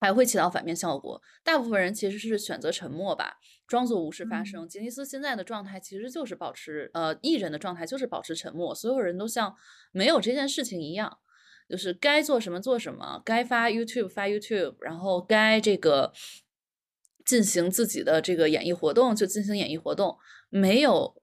[0.00, 1.22] 还会起到反面效果。
[1.44, 4.68] 大部分人其实是选择沉默吧，装作无事发生。
[4.68, 9.54] 吉尼斯现在的状态其实就是保持，呃，艺人的状态就是保持沉默，所有人都像
[9.92, 11.18] 没有这件事情一样，
[11.68, 16.12] 就是该做什么做什么，该发 YouTube 发 YouTube，然后该这个
[17.24, 21.22] 进行自己的这个演艺活动就进行演艺活动，没有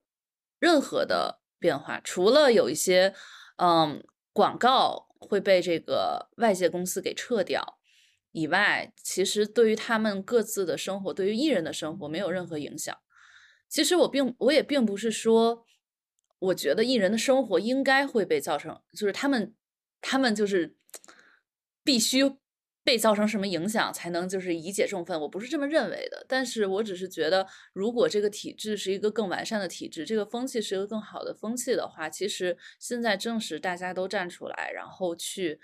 [0.58, 1.43] 任何的。
[1.64, 3.14] 变化除了有一些，
[3.56, 7.78] 嗯，广告会被这个外界公司给撤掉
[8.32, 12.94] 以外，其实对于他们各自的生活，对于艺人的生活没有任何影响。
[13.70, 15.64] 其实我并我也并不是说，
[16.38, 19.54] 我觉得艺人的生活应该会被造成，就是他们
[20.02, 20.76] 他们就是
[21.82, 22.36] 必须。
[22.84, 25.18] 被造成什么影响才能就是以解众愤？
[25.18, 35.58] 我不是这么认为的，但是我只是觉得，如果这个体制是一个更完善的体制，这个风气是一个更好的风气的话，其实现在正是大家都站出来，然后去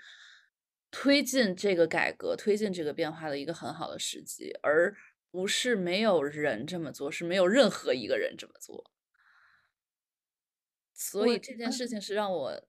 [0.89, 4.95] 推进这个改革、推进这个变化的一个很好的时机，而
[5.29, 8.91] 不是没有人这么做，是没有任何一个人这么做。
[10.93, 12.63] 所以这件事情是让我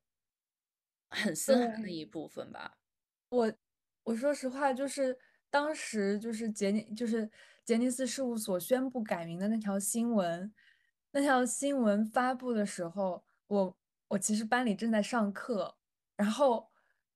[1.09, 2.77] 很心寒的一部分吧。
[3.31, 3.62] 我。
[4.05, 5.17] 我说实话，就是
[5.51, 7.31] 当时就是杰尼就是
[7.65, 10.53] 杰尼斯事务所宣布改名的那条新闻，
[11.12, 15.77] 那条新闻发布的时候，我我其实班里正在上课，
[16.17, 16.69] 然后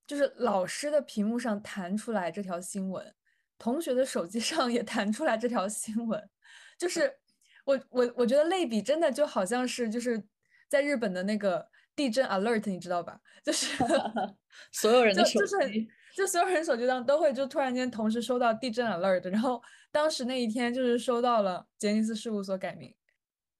[0.05, 3.13] 就是老师的屏幕上弹出来这条新闻，
[3.57, 6.29] 同学的手机 上也弹出来这条新闻，
[6.77, 7.19] 就是
[7.65, 10.23] 我我我觉得类比真的就好像是就是
[10.69, 13.19] 在日本的那个地震 alert，你知道吧？
[13.43, 13.75] 就是
[14.71, 15.85] 所有人的手机。
[15.85, 22.91] 就就所有人手机上都会就突然间同时收到地震 alert，然后当时那一天就是收到了杰尼斯事务所改名。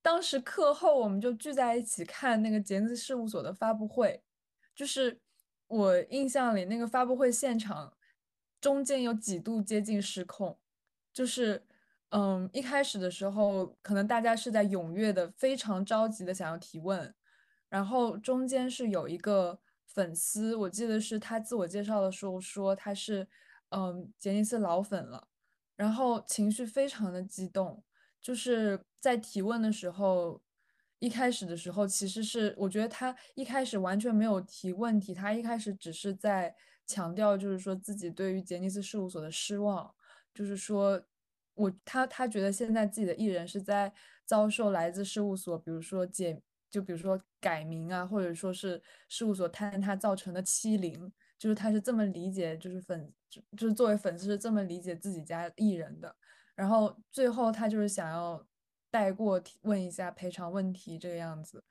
[0.02, 4.24] 当时课后我们就聚在一起看那个杰尼斯事务所的发布会，
[4.76, 5.20] 就是
[5.67, 7.96] 我印象里那个发布会现场
[8.60, 10.58] 中间有几度接近失控，
[11.13, 11.63] 就是
[12.10, 17.13] 嗯一开始的时候可能大家是在踊跃的非常着急的想要提问，
[17.70, 19.60] 然后中间是有一个。
[19.98, 23.28] 粉丝，我记得是他自我介绍的时候说他是，
[23.70, 25.28] 嗯，杰尼斯老粉了，
[25.76, 27.84] 然后情绪非常的激动，
[28.22, 30.40] 就是在提问的时候，
[31.00, 36.56] 一开始的时候其实是我觉得他一开始完全没有提问题，他一开始只是在
[36.86, 39.92] 强调就是说自己对于杰尼斯事务所的失望，
[40.32, 41.02] 就是说
[41.56, 43.92] 我他他觉得现在自己的艺人是在
[44.26, 46.40] 遭受来自事务所，比如说解。
[46.70, 53.14] 就比如说改名啊，或者说是事务所坍塌造成的欺凌，就是他是这么理解，就是粉，
[53.56, 56.16] 就是作为粉丝是这么理解自己家艺人的。
[56.56, 58.46] 然后最后他就是想要
[58.90, 61.64] 带过问一下赔偿问题这个样子。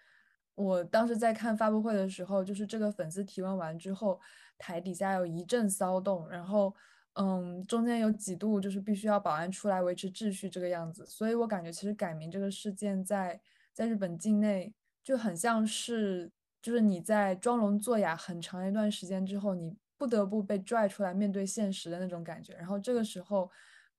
[0.55, 4.19] 我当时在看发布会的时候，就是这个粉丝提问完之后，
[4.57, 6.75] 台底下有一阵骚动，然后
[7.15, 11.05] 嗯，中间有几度就是必须要保安出来维持秩序这个样子。
[11.07, 13.39] 所以我感觉其实改名这个事件在
[13.73, 14.73] 在日本境内
[15.07, 16.33] 就很像是。
[16.63, 22.55] 就是你在装聋作哑很长一段时间之后，你不得不被拽出来面对现实的那种感觉。
[22.55, 23.49] 然后这个时候，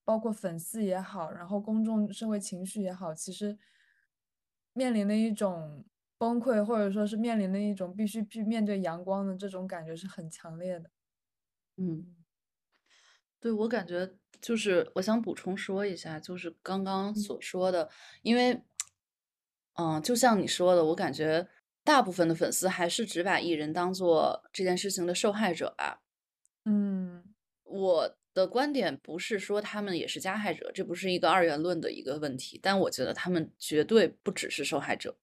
[0.03, 3.57] 包括粉丝也好，然后公众社会情绪也好，其实
[4.73, 5.85] 面临的一种
[6.17, 10.91] 崩溃，或者说是面临的一种必须去面对阳光的这种感觉是很强烈的。
[11.77, 12.17] 嗯，
[13.39, 17.89] 对我感觉就是我想补充说一下，就是刚刚所说的，
[18.23, 18.61] 因为，
[19.77, 21.47] 嗯，就像你说的，我感觉。
[21.83, 26.01] 大部分的粉丝还是只把艺人当做这件事情的受害者吧。
[26.65, 27.23] 嗯，
[27.63, 35.15] 我的观点不是说他们也是加害者，这不是一个二元论的一个问题，但我觉得他们绝对不只是受害者。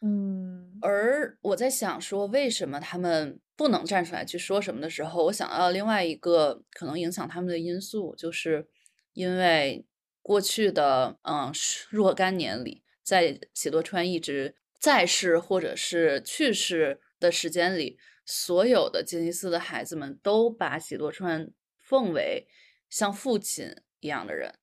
[0.00, 8.66] 嗯，而我在想说，为什么他们不能站出来去说什么的时候，我想到另外一个可能影响他们的因素，就是
[9.12, 9.84] 因为
[10.22, 11.52] 过去的嗯
[11.90, 14.54] 若干年里，在喜多川一直。
[14.80, 22.48] 在世或者是去世的时间里，所有的杰尼斯的孩子们都把喜多川奉为
[22.90, 24.56] 像父亲一样的人。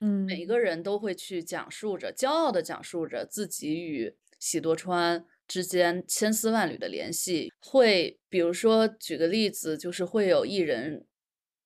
[0.00, 7.52] 嗯，每个人都会去讲述着，骄傲的讲述着自己与喜多川之间千丝万缕的联系。
[7.60, 11.06] 会，比如说举个例子，就是会有艺人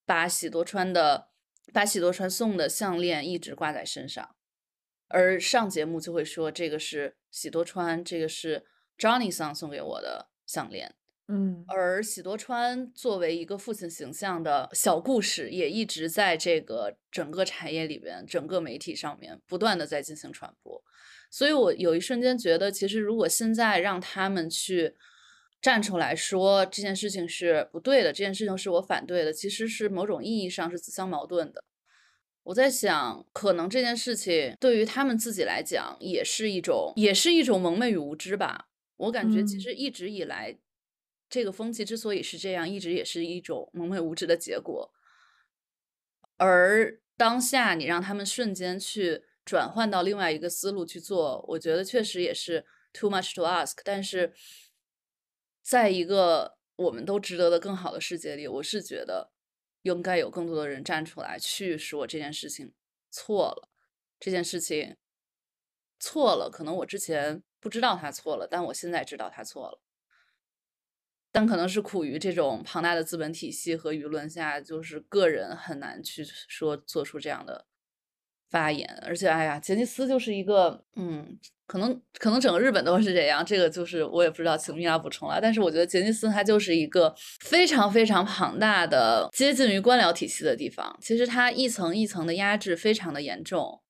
[0.05, 1.29] 把喜多川的
[1.73, 4.35] 把喜多川送的项链一直挂在身上。
[5.09, 8.65] 而上节目就会说这个是喜多川，这个是
[8.99, 10.95] Johnny 桑送给我的项链。
[11.27, 20.83] 嗯，而喜多川作为一个父亲形象的小故事，也一直在这个整个产业里边、整个媒体上面不断的在进行传播。
[21.31, 24.95] 所以我有一瞬间觉得，其实如果现在让他们去
[25.63, 31.65] 站出来说这件事情是不对的，这件事情是我反对的，其实是某种意义上是自相矛盾的。
[32.45, 38.69] 我在想，可能这件事情对于他们自己来讲，也是一种，也是一种蒙昧与无知吧。
[38.97, 40.59] 我感觉其实一直以来，
[41.29, 44.93] 这个风气之所以是这样，一直也是一种蒙昧无知的结果。
[46.37, 53.79] 而当下你让他们瞬间去转换到另外一个思路去做，我觉得确实也是 too much to ask。
[53.85, 54.35] 但是，
[55.63, 59.34] 在一个我们都值得的更好的世界里，我是觉得。
[59.85, 62.73] 应该有更多的人站出来去说这件事情
[63.11, 63.69] 错了，
[64.19, 64.97] 这件事情
[66.01, 66.51] 错了。
[66.51, 69.81] 可能我之前不知道他错了，但我现在知道他错了。
[71.31, 77.67] 但可能是苦于这种庞大的资本体系和舆论下，就是个人很难去说做出这样的
[78.51, 78.89] 发言。
[79.07, 81.39] 而且，哎呀，杰尼斯就是一个，嗯。
[81.67, 85.41] 可能可能整个日本都是这样，这个就是我也不知道，请米娅补充了。
[85.41, 90.95] 但是我觉得杰尼斯它就是一个非常非常庞大的、接近于官僚体系的地方。
[91.01, 93.81] 其实它一层一层的压制非常的严重，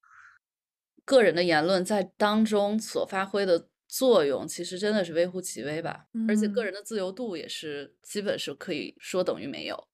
[1.04, 6.04] 个人的言论在当中所发挥的作用，其实真的是微乎其微吧。
[6.28, 9.88] 而且个人的自由度也是基本是可以说等于没有。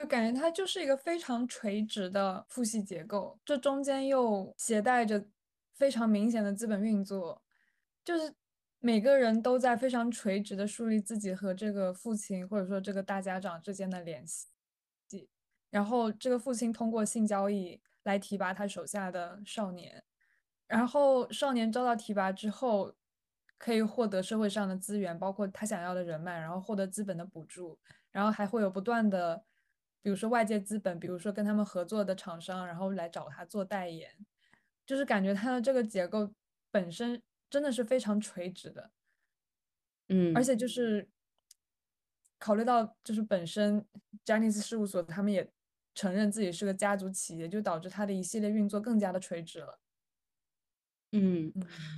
[0.00, 5.24] 就感觉它就是一个非常垂直的父系结构，这中间又携带着。
[5.72, 7.42] 非常明显的资本运作，
[8.04, 8.34] 就是
[8.80, 14.46] 每个人都在非常垂直的树立自己和这个父亲或者说这个大家长之间的联系，
[15.70, 20.04] 然后这个父亲通过性交易来提拔他手下的少年，
[20.66, 22.94] 然后少年遭到提拔之后，
[23.56, 27.78] 可以获得社会上的资源，包括他想要的人脉，然后获得资本的补助，
[28.10, 29.42] 然后还会有不断的，
[30.02, 34.10] 比如说外界资本，比如说跟他们合作的厂商，然后来找他做代言。
[34.86, 36.32] 就是感觉他的这个结构
[36.68, 38.90] 本身真的是非常垂直的，
[40.08, 41.08] 嗯，而且就是
[42.40, 43.86] 考虑到就是本身
[44.24, 45.48] 詹尼斯事务所他们也
[45.94, 49.78] 承认自己是个家族企业，就导致他的一系列运作更加的垂直了。
[51.12, 51.52] 嗯，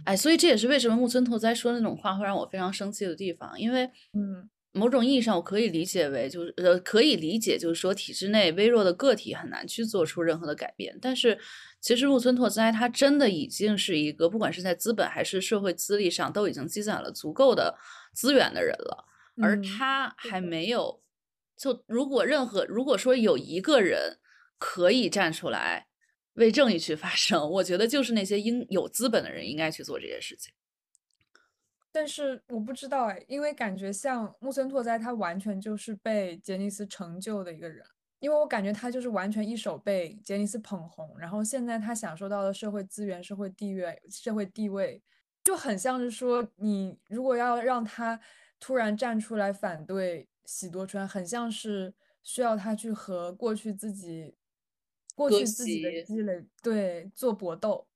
[0.04, 4.50] 哎，所以这也是为什么木村拓哉说那种话会让我非常生气的地方，因为嗯。
[4.72, 10.98] 某种意义上，我可以理解为，就是呃，可以理解，就是说，体制内微弱的个体很难去做出任何的改变。
[11.00, 11.38] 但是，
[11.80, 17.76] 其实木村拓哉他真的已经是一个，不管是在资本还是社会资历上，都已经积攒了足够的
[18.14, 19.04] 资源的人了。
[19.42, 21.02] 而他还没有，
[21.56, 24.18] 就如果任何如果说有一个人
[24.58, 25.86] 可以站出来
[26.34, 30.52] 为正义去发声，我觉得就是那些应有资本的人应该去做这件事情。
[31.92, 37.84] 但是我不知道哎，因为感觉像木村拓哉，他完全就是被杰尼斯成就的一个人。
[38.18, 45.02] 因为我感觉他就是完全一手被杰尼斯捧红，然后现在他享受到的社会资源、社会地位、社会地位，
[45.42, 48.20] 就很像是说，你如果要让他
[48.60, 54.36] 突然站出来反对喜多川，很像是需要他去和过去自己
[55.16, 57.88] 过割去自己的席积累对做搏斗。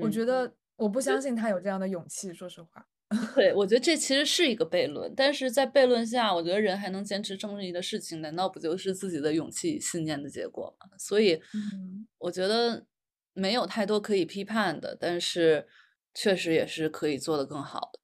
[0.00, 2.86] 我嗯，觉得我不相信他有这样的勇气，说实话。
[3.36, 10.88] 对，我觉得这其实是一个悖论，但是在悖论下，我觉得人还能坚持正义的事情，难道不就是自己的勇气、信念的结果吗？
[10.98, 12.84] 所以，嗯我觉得
[13.32, 15.68] 没有太多可以批判的，但是
[16.14, 18.00] 确实也是可以做得更好的。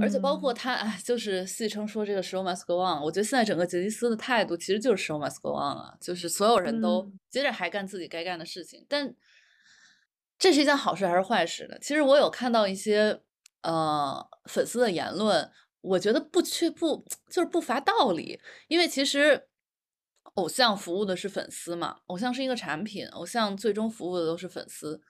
[0.00, 9.14] 而且包括嗯他，哎，就是戏称说这个 show must go on，我觉得现在整个杰尼斯的态度其实就是 show must go on 啊，就是所有人都嗯接着还干自己该干的事情，但
[10.38, 11.76] 这是一件好事还是坏事呢？
[11.80, 13.20] 其实我有看到一些
[13.64, 15.50] 呃粉丝的言论，
[15.80, 19.48] 我觉得不缺不就是不乏道理，因为其实
[20.34, 25.00] 偶像服务的是粉丝嘛，偶像是一个产品，偶像最终服务的都是粉丝，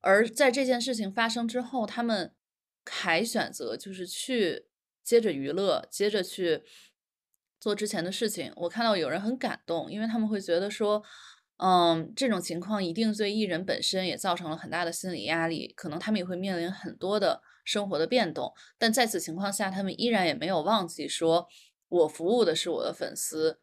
[0.00, 2.32] 而在这件事情发生之后，他们
[2.84, 4.66] 还选择就是去
[5.02, 6.62] 接着娱乐，接着去
[7.58, 8.52] 做之前的事情。
[8.56, 11.02] 我看到有人很感动，因为他们会觉得说，
[11.56, 18.54] 嗯，这种情况一定对艺人本身也造成了很大的心理压力，可能他们也会面临很多的生活的变动。
[18.78, 21.46] 但在此情况下，他们依然也没有忘记说，
[21.88, 23.60] 我服务的是我的粉丝，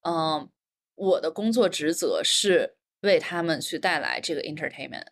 [0.00, 0.50] 嗯，
[0.96, 5.06] 我的工作职责是为他们去带来这个 entertainment。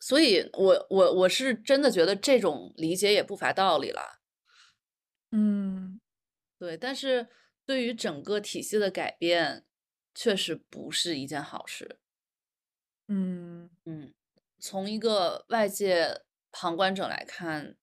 [0.00, 4.20] 所以我我我是真的觉得这种理解也不乏道理了。
[5.32, 6.00] 嗯
[6.58, 7.28] 对，但是
[7.64, 9.66] 对于整个体系的改变，
[10.14, 11.98] 确实不是一件好事。
[13.08, 14.14] 嗯嗯，
[14.58, 16.22] 从一个外界
[16.58, 17.76] 旁观者来看，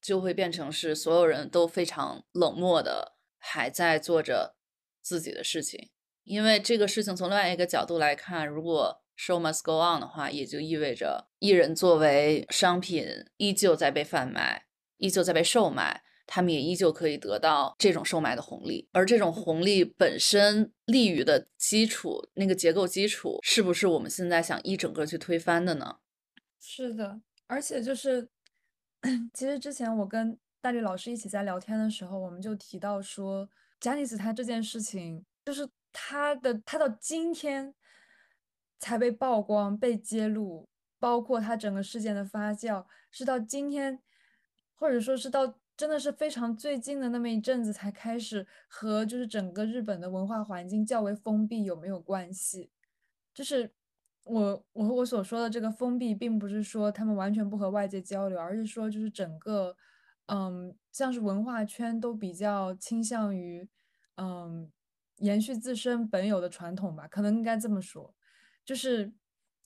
[0.00, 4.56] 就会变成是所有人都非常冷漠的，还在做着
[5.02, 5.90] 自己的事情。
[6.24, 13.06] 因为这个事情从另外一个角度来看，如果 show must go on 的话，也就意味着艺人作为商品
[13.36, 14.64] 依旧在被贩卖，
[14.96, 18.88] 依旧在被售卖，他们也依旧可以得到这种售卖的红利。
[18.92, 25.98] 而这种红利本身利于的基础，那个结构基础，是不是我们现在想一整个去推翻的呢？
[26.58, 28.28] 是的，而且就是，
[29.34, 33.48] 其实之前我跟大力老师一起在聊天的时候，我们就提到说，
[33.80, 37.74] 贾尼斯他这件事情，就是他的他到今天
[38.78, 40.68] 才被曝光、被揭露，
[40.98, 44.00] 包括他整个事件的发酵，是到今天，
[44.74, 52.70] 或者说是到真的是非常最近的那么一阵子才开始和就是整个日本的文化环境较为封闭有没有关系？
[53.32, 53.72] 就是
[54.28, 59.76] 我我和我所说的这个封闭，并不是说他们完全不和外界交流，而是说就是整个，
[60.26, 63.68] 嗯，像是文化圈都比较倾向于，
[64.16, 64.70] 嗯，
[65.16, 68.14] 延续自身本有的传统吧，可能应该这么说，
[68.64, 69.12] 就是，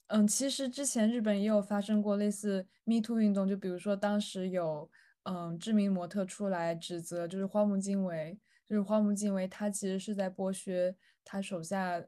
[0.06, 4.90] 嗯，其实之前日本也有发生过类似 Me Too 运动，就比如说当时有，
[5.24, 8.38] 嗯，知名模特出来指责，就是荒木经惟。
[8.64, 12.02] 就是荒木经惟，他其实是在剥削他手下，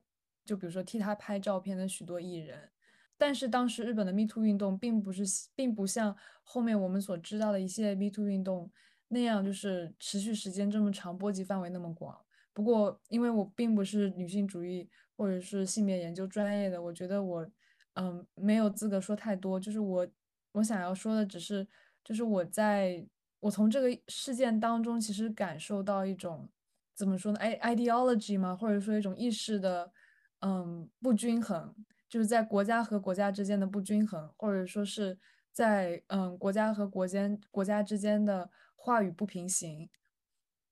[0.45, 2.71] 就比如说替他拍照片的许多艺人。
[3.17, 5.25] 但是当时日本的 Me Too 运动并不是，
[5.55, 8.71] 并不像后面我们所知道的一系列 Me Too 运动
[9.09, 12.19] 那样，就是持续时间这么长，波及范围那么广。
[12.53, 17.49] 不过，因为我并不是女性主义或者是性别研究专业的，我觉得我，
[17.95, 19.59] 嗯，没有资格说太多。
[19.61, 20.07] 就是我，
[20.53, 21.67] 我想要说的只是，
[22.03, 23.07] 就是我在
[23.41, 26.49] 我从这个事件当中，其实感受到一种
[26.95, 29.93] 怎么说呢？i ideology 嘛，或者说一种意识的，
[30.41, 31.75] 嗯，不均衡，
[32.09, 35.19] 就是在国家和国家之间的不均衡，或者说是
[35.53, 39.89] 在嗯国家和国间国家之间的话语不平行。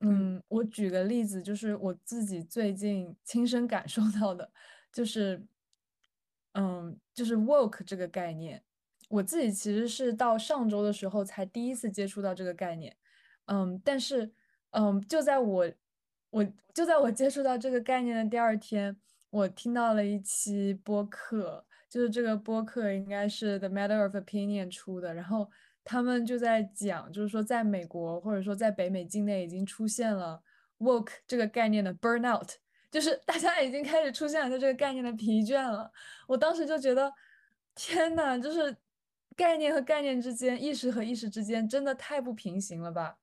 [0.00, 4.50] 嗯，我举个例子，就是我自己最近亲身感受到的，
[4.92, 5.46] 就是，
[6.54, 8.64] 嗯，就是 woke 这个概念。
[9.08, 12.96] 我自己其实是到上周的时候才第一次接触到这个概念，
[13.44, 14.32] 嗯，但是，
[14.70, 15.70] 嗯，就在我，
[16.30, 16.44] 我
[16.74, 18.96] 就在我接触到这个概念的第二天，
[19.32, 25.50] 我听到了一期播客，就是这个播客应该是 The Matter of Opinion 出的，然后
[25.82, 30.42] 他们就在讲，就是说在美国或者说在北美境内已经出现了
[30.80, 32.56] woke 这个概念的 burnout，
[32.90, 35.90] 就是 大家已经开始出现了对这个概念的疲倦了。
[36.28, 37.10] 我当时就觉得，
[37.74, 38.76] 天呐，就是
[39.34, 43.16] 概念和概念之间，意识和意识之间，真的太不平行了吧？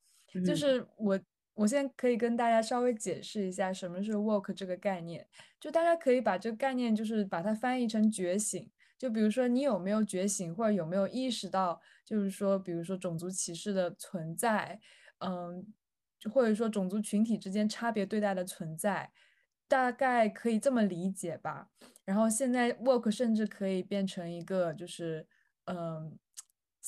[0.43, 1.19] 就嗯是我，
[1.59, 5.27] 我现在可以跟大家稍微解释一下什么是 woke 这个概念，
[5.59, 8.71] 就大家可以把这个概念就是把它翻译成觉醒。
[8.97, 14.79] 就比如说你有没有觉醒，或者有没有意识到，就是说，比如说种族歧视的存在，
[15.19, 15.65] 嗯，
[16.31, 19.11] 或者说种族群体之间差别对待的存在，
[19.67, 21.69] 大概可以这么理解吧。
[22.05, 25.27] 然后现在 woke 甚至可以变成一个就是
[25.65, 26.17] 嗯，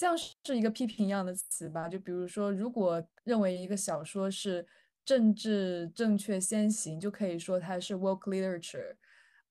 [0.02, 1.88] 像是一个批评一样的词吧。
[1.88, 4.66] 就比如说，如果认为一个小说是
[5.06, 8.96] 政治正确先行，就可以说它是 w o k literature。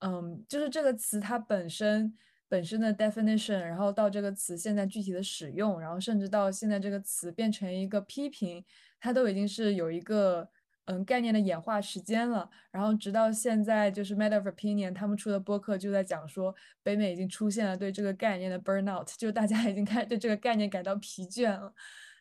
[0.00, 2.12] 嗯，就是这个词它本身
[2.48, 8.64] 本身的 definition，然后到这个词现在具体的使用，然后甚至到现在这个词变成一个批评，
[8.98, 10.48] 它都已经是有一个
[10.90, 12.48] 嗯概念的演化时间了。
[12.70, 21.72] 然后直到现在，就是 Matter of Opinion 他们出的播客就在讲说，北美已经出现了对这个概念的 burnout，就大家已经开始对这个概念感到疲倦了。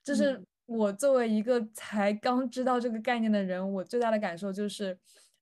[0.03, 4.97] 就是我作为一个才刚知道这个概念的人，我最大的感受就是，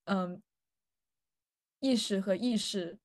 [0.05, 0.41] 嗯。
[1.79, 2.97] 意识和意识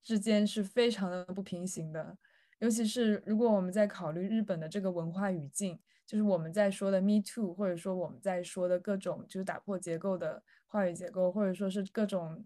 [0.00, 2.16] 之间是非常的不平行的，
[2.60, 12.44] 尤其是如果我们在考虑日本的这个文化语境，就是我们在说的 “me too”，或者说我们在说的各种就是打破结构的话语结构，或者说是各种，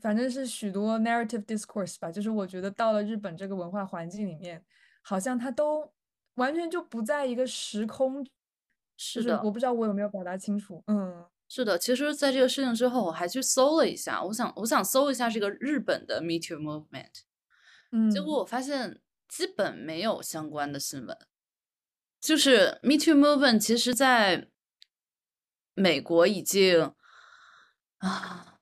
[0.00, 2.10] 反正是许多 narrative discourse 吧。
[2.12, 4.64] 就是我觉得到了日本这个文化环境里面，
[5.02, 5.92] 好像它都
[6.34, 8.26] 完全就不在一个时空。
[8.98, 10.82] 是的，我不知道我有没有表达清楚。
[10.86, 11.26] 嗯。
[11.50, 17.10] 是的，其实，在这个事情之后，我还去搜了一下，我想，我想搜一下这个日本的 Me Too Movement，
[17.92, 21.16] 嗯，结果我发现基本没有相关的新闻。
[22.24, 24.48] 就是 Me Too Movement，其实在
[25.74, 26.94] 美国已经
[27.98, 28.60] 啊，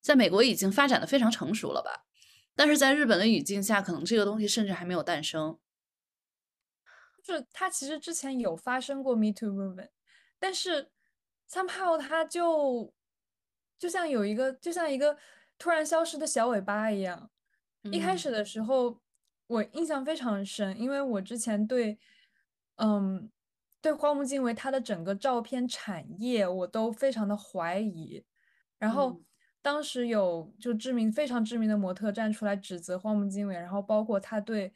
[0.00, 2.06] 在美国已经发展的非常成熟了吧？
[2.54, 5.58] 但是在日本的语境下，可能这个东西甚至还没有诞生。
[7.22, 9.90] 就是它其实之前有发生过 Me Too Movement，
[10.38, 10.90] 但是。
[11.50, 12.92] somehow 它就
[13.78, 15.16] 就像有一个，就像一个
[15.56, 17.30] 突然消失的小尾巴一样。
[17.84, 19.00] 一开始的时候，
[19.46, 21.98] 我印象非常深，因为我之前对，
[22.78, 23.30] 嗯，
[23.80, 28.24] 对荒木经惟他的整个照片产业我都非常的怀疑。
[28.78, 29.22] 然后
[29.62, 34.72] 当时有就知名非常知名的模特站出来指责荒木经惟，然后包括他对，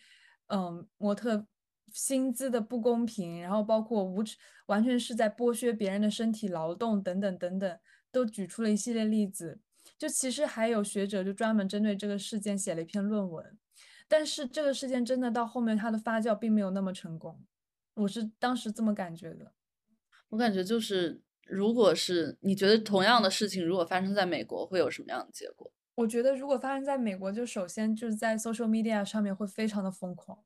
[0.46, 1.46] 嗯，模特。
[1.94, 4.24] 薪资的不公平，然后包括无
[4.64, 7.78] 完全是在剥削别人的身体劳动等等等等，
[8.11, 9.61] 都举出了一系列例子。
[9.98, 13.59] 就其实还有学者就专门针对这个事件写了一篇论文，
[14.09, 17.38] 但是这个事件真的到后面它的发酵并没有那么成功，
[17.95, 19.53] 我是当时这么感觉的。
[20.30, 25.70] 我感觉就是，如果是你觉得同样的事情如果发生在美国会有什么样的结果？
[25.95, 30.43] 我觉得如果发生在美国，就首先就是在 social media 上面会非常的疯狂。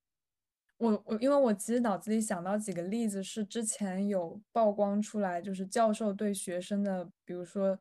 [0.78, 7.78] 我我因为我其实脑子里想到几个例子，是之前有曝光出来，就是教授对学生的，比如说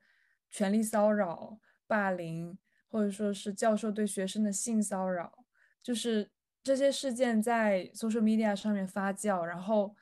[0.51, 2.57] 权力骚扰、霸凌，
[2.87, 5.43] 或者说是教授对学生的性骚扰，
[5.81, 6.31] 就是
[6.65, 9.95] 这些事件在 social media 上面发酵，然后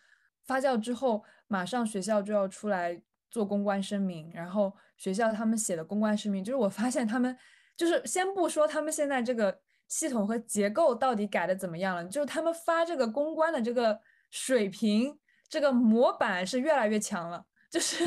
[0.46, 3.00] 发酵之后，马上学校就要出来
[3.30, 7.38] 做公关声明，然后学校他们写的公关声明，就是我发现他们
[7.78, 9.60] 就是先不说他们现在这个。
[9.90, 12.04] 系统和结构到底改的怎么样了？
[12.06, 14.00] 就是他们发这个公关的这个
[14.32, 15.16] 水平，
[15.48, 17.46] 这个模板是越来越强了。
[17.70, 18.04] 就是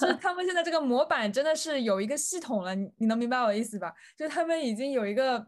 [0.00, 3.94] 就是他们现在这个模板真的是有一个系统了，你你能明白我的意思吧？
[4.16, 5.46] 就是他们已经有一个，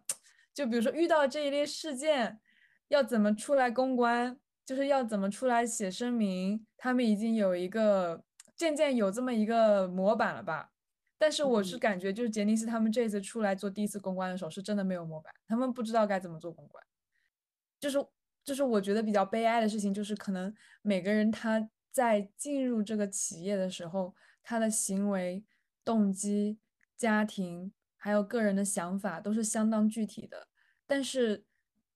[0.56, 2.40] 就比如说遇到这一类事件，
[2.88, 8.24] 要怎么出来公关，就是要怎么出来写声明，他们已经有一个
[8.56, 10.70] 渐渐有这么一个模板了吧？
[11.18, 16.82] 但是我是感觉，就是杰尼斯他们这次出来做第一次公关的时候，是真的没有模板，他们不知道该怎么做公关。
[17.78, 18.02] 就是
[18.42, 25.44] 就是我觉得比较悲哀的事情，就是可能每个人他在进入这个企业的时候，他的行为
[25.84, 26.58] 动机、
[26.96, 27.74] 家庭
[28.06, 30.46] 还有个人的想法都是相当具体的，
[30.86, 31.44] 但是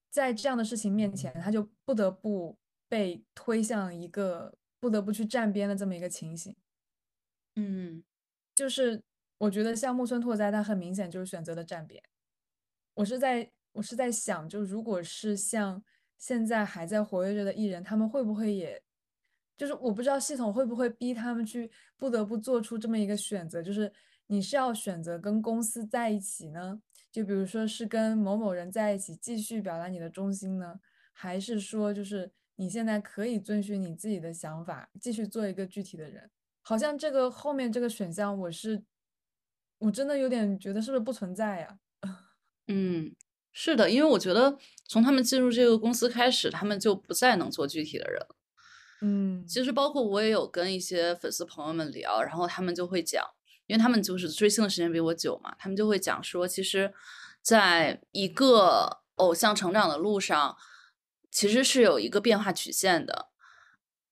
[0.09, 2.57] 在这样的事情面前，他就不得不
[2.89, 6.53] 被推向一个不得不去站边的这么一个情形。
[7.55, 8.03] 嗯，
[8.53, 9.01] 就是。
[9.41, 11.99] 我觉得像木村拓哉，他很明显就是选择了站边。
[12.93, 15.83] 我是在，我是在想，就如果是像
[16.19, 18.79] 现在还在活跃着的艺人，他们会不会也，
[19.57, 23.91] 就是我不知道系统会不会逼他们去不得不做出这么一个选择，就是
[24.31, 26.81] 你是要选择跟公司在一起呢？
[27.11, 30.79] 就比如说是跟某某人在一起继续表达你的忠心呢，
[31.11, 36.31] 还是说就是你现在可以遵循你自己的想法，继续做一个具体的人？
[36.61, 38.83] 好像这个后面这个选项我是。
[39.79, 41.79] 我真的有点觉得是不是不存在呀？
[42.69, 43.15] 嗯，
[43.51, 44.55] 是的，因为我觉得
[44.85, 48.35] 从他们进入这个公司开始，他们就不再能做具体的人了。
[49.01, 53.25] 嗯，其实包括我也有跟一些粉丝朋友们聊，然后他们就会讲，
[53.71, 56.93] 因为他们就是追星的时间比我久嘛，他们就会讲说，其实
[57.41, 60.57] 在一个偶像成长的路上，
[61.31, 63.29] 其实是有一个变化曲线的。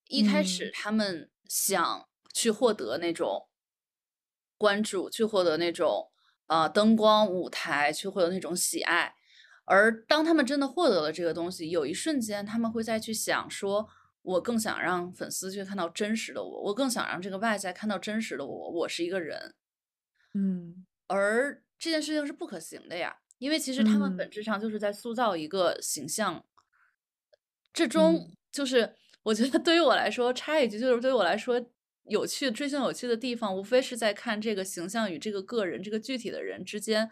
[0.07, 3.47] 一开始他们想去获得那种。
[4.57, 6.12] 关注，去获得那种
[6.47, 9.16] 啊、呃灯光、舞台，去获得那种喜爱。
[9.64, 13.88] 而当他们真的获得了这个东西，有一瞬间他们会再去想说，
[14.30, 19.55] 我更想让粉丝去看到真实的我，我更想让这个外在看到真实的我，我是一个人。
[20.36, 26.45] 嗯而这件事情是不可行的呀，因为其实他们嗯本质上就是在塑造一个形象，
[27.73, 31.59] 这中嗯就是 我觉得对于我来说，插一句就是对于我来说，
[32.03, 37.09] 有趣追星有趣的地方，无非是在看这个形象与这个个人这个具体的人之间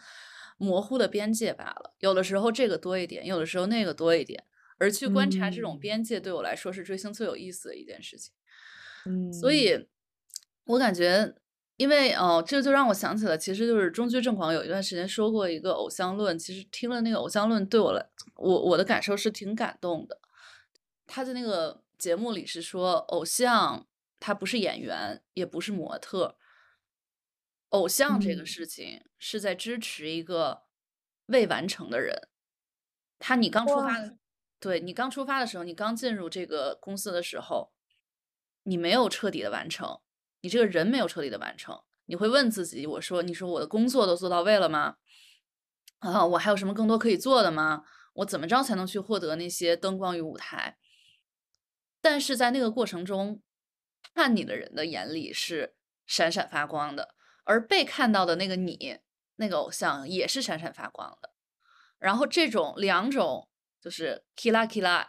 [0.57, 1.95] 模糊的边界罢了。
[1.99, 4.43] 有的时候这个多一点，有的时候那个多一点，
[4.77, 8.33] 而去观察这种嗯边界，对我来说是追星最有意思的一件事情。
[9.05, 9.87] 嗯，所以，
[10.65, 11.35] 我感觉，
[11.77, 18.05] 因为哦，这就让我想起了，其实就是中居正广有一段时间说过一个偶像论，其实听了那个偶像论，对我来，
[18.35, 20.19] 我我的感受是挺感动的。
[21.05, 23.87] 他在那个节目里是说，偶像
[24.19, 26.37] 他不是演员，也不是模特，
[27.69, 30.63] 偶像这个嗯事情是在支持一个
[31.27, 32.27] 未完成的人。
[33.19, 34.17] 他你刚出发的，
[34.59, 37.71] 对你刚出发的时候，你刚进入这个公司的时候，
[38.63, 39.99] 你没有彻底的完成，
[40.41, 44.97] 你这个人没有彻底的完成，你会问自己：我说，你说我的工作都做到位了吗？
[45.99, 47.83] 啊，我还有什么更多可以做的吗？
[48.13, 50.77] 我怎么着才能去获得那些灯光与舞台？
[52.01, 53.41] 但是在那个过程中，
[54.15, 58.99] 看你的人的眼里是闪闪发光的，而被看到的那个你，
[59.35, 61.33] 那个偶像也是闪闪发光的。
[61.99, 63.49] 然后这种两种
[63.79, 65.07] 就是 kila kila，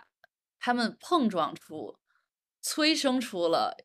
[0.59, 1.99] 他们碰撞出、
[2.61, 3.77] 催生出了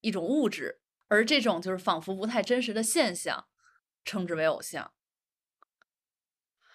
[0.00, 3.46] 一种物质，而这种就是仿佛不太真实的现象，
[4.04, 4.92] 称之为偶像。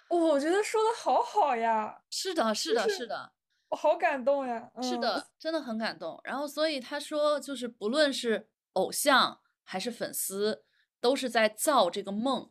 [0.09, 3.33] 哦我觉得说的好好呀，是的，是的，是的。
[3.69, 4.71] 我好感动呀。
[4.75, 6.17] 嗯，是的，真的很感动。
[6.23, 10.63] 然后，所以他说，就是不论是偶像还是粉丝，
[11.01, 12.49] 都是在造这个梦。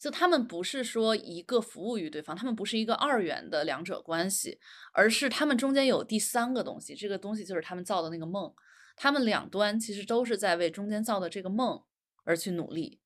[0.00, 4.58] 就他们不是说一个服务于对方，他们不是一个二元的两者关系，
[4.94, 8.54] 而是他们中间有第三个东西，这个东西就是他们造的那个梦。
[8.96, 11.84] 他们两端其实都是在为中间造的这个梦
[12.24, 13.00] 而去努力，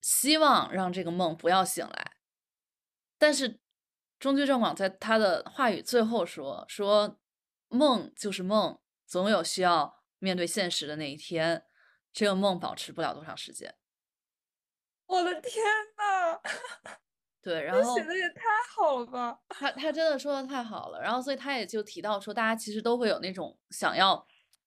[0.00, 2.12] 希望让这个梦不要醒来。
[3.18, 3.60] 但是
[4.18, 7.18] 中居正广在他的话语最后说：“说
[7.68, 11.64] 梦就是梦，总有需要面对现实的那一天。
[12.10, 13.74] 这个梦保持不了多长时间。
[15.08, 15.64] 我的天
[15.96, 16.38] 呐，”
[17.42, 18.42] 对，然这后写的也太
[18.76, 19.38] 好了吧！
[19.48, 24.26] 他他真的说的太好了，然后所以他也就提到说，大家其实都会有那种想要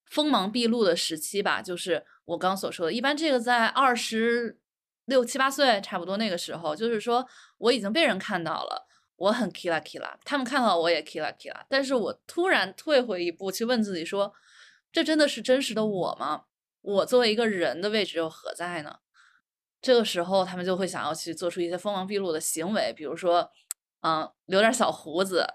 [0.10, 4.60] 锋芒毕露的时期吧，就是我刚所说的，一般这个在二十
[5.06, 7.28] 六七八岁差不多那个时候，就是说
[7.60, 8.88] 我已经被人看到了，
[9.18, 14.34] 我很 kila kila，他们看到我也 kila kila，但是我突然退回一步去问自己说，
[14.92, 16.46] 这真的是真实的我吗？
[16.82, 18.96] 我作为一个人的位置又何在呢？
[19.82, 23.52] 这个时候，他们就会想要去做出一些锋芒毕露的行为，比如说，
[24.02, 25.46] 嗯、留点小胡子，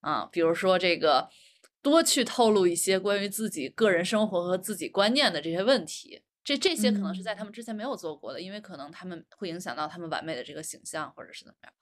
[0.00, 1.28] 啊、比如说这个
[1.82, 6.22] 多去透露一些关于自己个人生活和自己观念的这些问题。
[6.44, 11.72] 这这些可能是在他们之前没有做过的，因为可能他们会影响到他们完美的这个形象，或者是怎么样。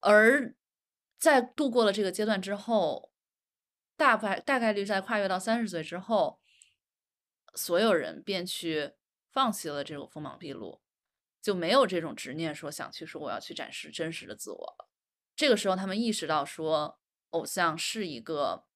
[0.00, 0.54] 而
[1.18, 3.10] 在度过了这个阶段之后，
[3.96, 6.40] 大概大概率在跨越到三十岁之后，
[7.54, 8.92] 所有人便去
[9.38, 10.80] 放弃了这种锋芒毕露，
[11.40, 14.88] 就没有这种执念说想去说我要去展示真实的自我了。
[15.36, 16.98] 这个时候，他们意识到说，
[17.30, 18.66] 偶像是一个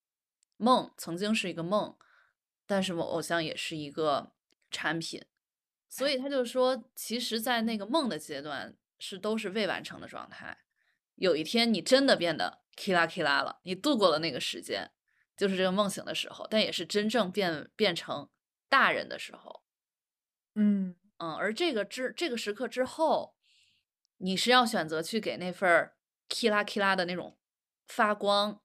[0.58, 1.96] 梦，曾经是一个梦，
[2.64, 4.34] 但是我偶像也是一个
[4.70, 5.24] 产品，
[5.88, 10.58] 所以他就说，其实，在那个梦的阶段是都是未完成的状态。
[11.16, 14.92] 有一天，你真的变得 kila kila 了，你度过了那个时间，
[15.36, 18.30] 就是这个梦醒的时候，但也是真正变变成
[18.68, 19.61] 大人的时候。
[20.54, 23.34] 嗯嗯，而这个之这个时刻之后，
[24.18, 25.96] 你是要选择去给那份儿
[26.28, 27.38] kila kila 的那种
[27.86, 28.60] 发光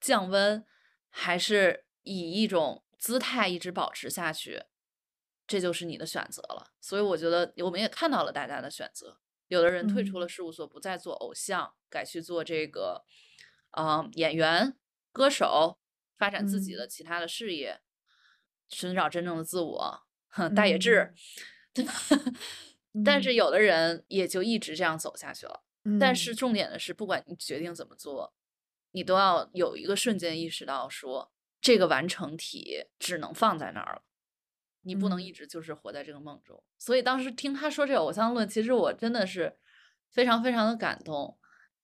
[0.00, 0.64] 降温，
[1.10, 4.64] 还是以一种姿态一直保持下去？
[5.46, 6.72] 这就是你的选择了。
[6.80, 9.18] 所以我觉得我们也看到了大家的选择，
[9.48, 13.04] 有的人退出了嗯事务所，不再做偶像，改去做这个，
[13.72, 14.76] 嗯、演员、
[15.12, 15.78] 歌手，
[16.16, 17.80] 发展自己的嗯其他的事业，
[18.68, 20.06] 寻找真正的自我。
[20.34, 21.14] 哼，大野智，
[21.72, 21.92] 对吧？
[23.04, 25.62] 但是嗯有的人也就一直这样走下去了。
[26.00, 28.34] 但嗯是重点的是，不管你决定怎么做，
[28.92, 34.02] 你都要有一个瞬间意识到说，这个完成体只能放在那儿了，
[34.82, 36.62] 你不能一嗯直就是活在这个梦中。
[36.78, 39.56] 所以当时听他说这个偶像论，其实我真的是
[40.10, 41.38] 非常非常的感动，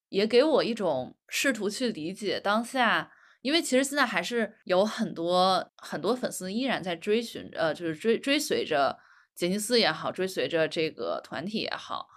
[0.08, 3.12] 也给我一种试图去理解当下。
[3.42, 8.98] 因为其实现在还是有很多很多粉丝依然在追寻，呃，就是追追随着
[9.34, 12.08] 杰尼斯也好，追随着这个团体也好，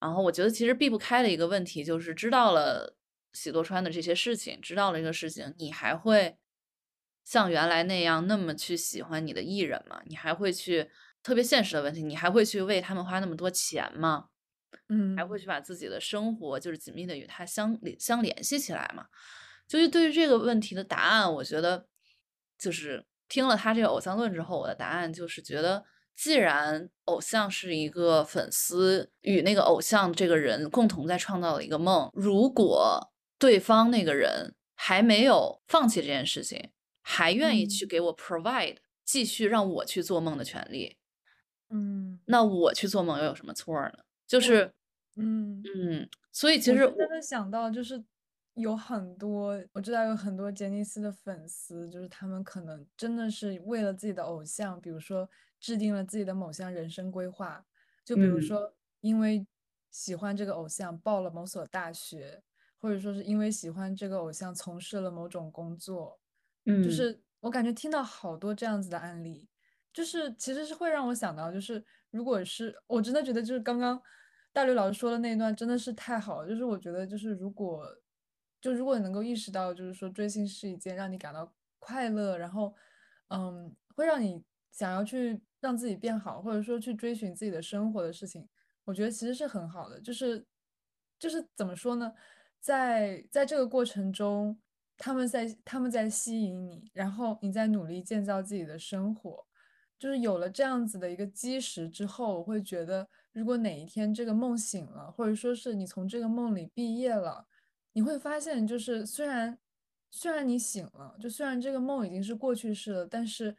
[0.00, 2.96] 然后我觉得其实避不开的一个问题就是知道了
[3.32, 6.36] 喜多川的这些事情，知道了这个事情，你还会
[7.24, 10.02] 像原来那样那么去喜欢你的艺人吗？
[10.06, 10.90] 你还会去
[11.22, 14.26] 特别现实的问题，你还会去为他们花那么多钱吗？
[14.88, 19.06] 嗯，还会去把自己的生活就是紧密的与他相联相联系起来嘛？
[19.68, 21.86] 就是对于这个问题的答案，我觉得
[22.58, 36.70] 就是听了他这个偶像论之后，我的答案就是觉得，既然偶像是一个粉丝与那个偶像这个人共同在创造的一个梦，如果对方那个人还没有放弃这件事情，
[37.02, 40.96] 还愿意去嗯给我 provide 继续让我去做梦的权利，
[41.70, 44.04] 嗯那我去做梦又有什么错儿呢？
[44.26, 44.72] 就是。
[45.18, 48.04] 嗯，嗯，所以其实我是真的想到，就是
[48.56, 55.28] 有很多我知道有很多杰尼斯的粉丝，就是他们可能真的是为了自己的偶像，比如说
[55.60, 57.62] 制定了自己的某项人生规划，
[58.02, 58.40] 就比如嗯。
[58.40, 59.46] 说因为
[59.90, 62.42] 喜欢这个偶像报了某所大学，
[62.78, 66.18] 或者说是因为喜欢这个偶像从事了某种工作，
[66.80, 66.90] 就嗯。
[66.90, 69.50] 是我感觉听到好多这样子的案例，
[69.92, 74.00] 就是其实是会让我想到，就是如果是我真的觉得就是刚刚
[74.54, 77.86] 大刘老师说的那一段真的是太好了，就是我觉得就是如果
[78.60, 82.74] 就如果你能够意识到，就是说追星是一件让你感到快乐，然后
[83.28, 88.48] 嗯会让你想要去让自己变好，或者说去追寻自己的生活的事情，
[88.84, 90.46] 我觉得其实是很好的，就是
[91.18, 92.12] 就是怎么说呢，
[92.60, 94.58] 在在这个过程中。
[94.98, 99.46] 他们在他们在吸引你，然后你在努力建造自己的生活，
[99.98, 107.46] 就是有了这样子的一个基石之后，我会觉得，如果哪一天这个梦醒了，或者说是你从这个梦里毕业了，
[107.96, 109.58] 你会发现，就是虽然
[110.10, 113.56] 虽然你醒了，就虽然这个梦已经是过去式了，但是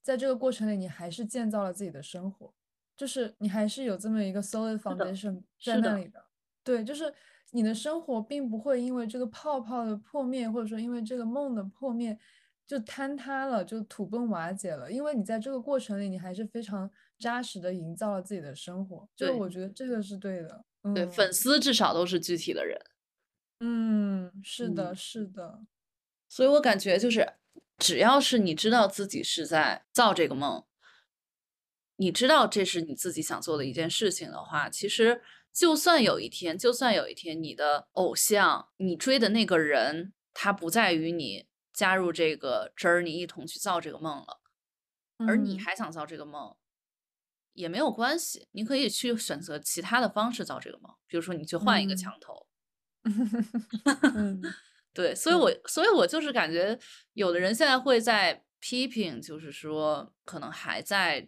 [0.00, 2.54] 在这个过程里，你还是建造了自己的生活，
[2.96, 6.24] 就是你还是有这么一个 solid 的 foundation 在是那里的。
[6.62, 7.12] 对，就是
[7.50, 12.16] 你的生活并不会因为这个泡泡的破灭，或者说因为这个梦的破灭
[12.64, 14.92] 就坍塌了，就土崩瓦解了。
[14.92, 19.08] 因为你在这个过程里，你还是非常扎实的营造了自己的生活。
[19.16, 20.64] 就是我觉得这个是对的。
[20.94, 22.80] 对，嗯粉丝至少都是具体的人，
[23.64, 24.96] 嗯，是的，嗯。
[24.96, 25.60] 是的，
[26.28, 27.34] 所以我感觉就是，
[27.78, 30.64] 只要是你知道自己是在造这个梦，
[31.94, 44.40] 你知道这是你自己想做的一件事情的话，其实就算有一天，就算有一天你的偶像，你追的那个人，他不再与你加入这个 journey 一同去造这个梦了，
[45.28, 45.58] 而你嗯。
[45.60, 46.56] 还想造这个梦，
[47.52, 51.96] 也没有关系，你可以去选择其他的方式造这个梦，比如说你去换一个嗯。
[51.96, 52.48] 墙头。
[54.14, 54.42] 嗯。
[54.94, 56.78] 对，所以我所以我就是感觉，
[57.14, 61.26] 有的人现在会在批评，就是说可能还在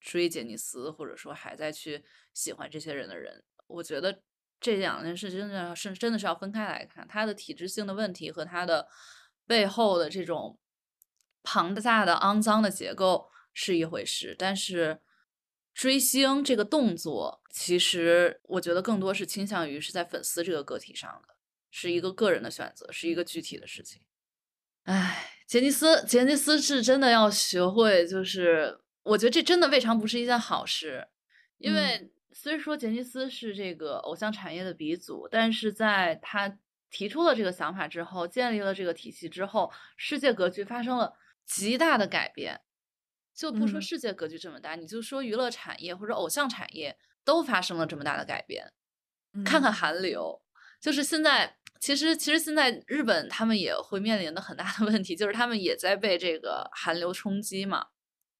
[0.00, 4.20] 追杰尼斯，或者说还在去喜欢这些人的人，我觉得
[4.58, 8.88] 这两件事真的是真的是要分开来看，他的体制性的问题和他的
[9.46, 10.58] 背后的这种
[11.44, 15.00] 庞大的肮脏的结构是一回事，但是
[15.74, 21.34] 追星这个动作，其实我觉得更多是倾向于是在粉丝这个个体上的。
[21.76, 24.00] 是一个个人的选择，是一个具体的事情。
[24.84, 31.08] 唉，杰尼斯，杰尼斯是真的要学会，就是我觉得这真的未尝不是一件好事，
[31.58, 36.56] 因为虽说杰尼斯是这个偶像产业的鼻祖，但是在他
[36.90, 42.60] 提出了这个想法之后，建立了这个体系之后，世界格局发生了极大的改变。
[43.34, 48.72] 就不说嗯世界格局这么大，你就说娱乐产业或者偶像产业都发生了这么大的改变。
[49.44, 50.40] 看看嗯韩流，
[50.80, 57.86] 就是现在，其实其实现在日本他们也会面临的很大的问题，就是他们也在被这个韩流冲击嘛。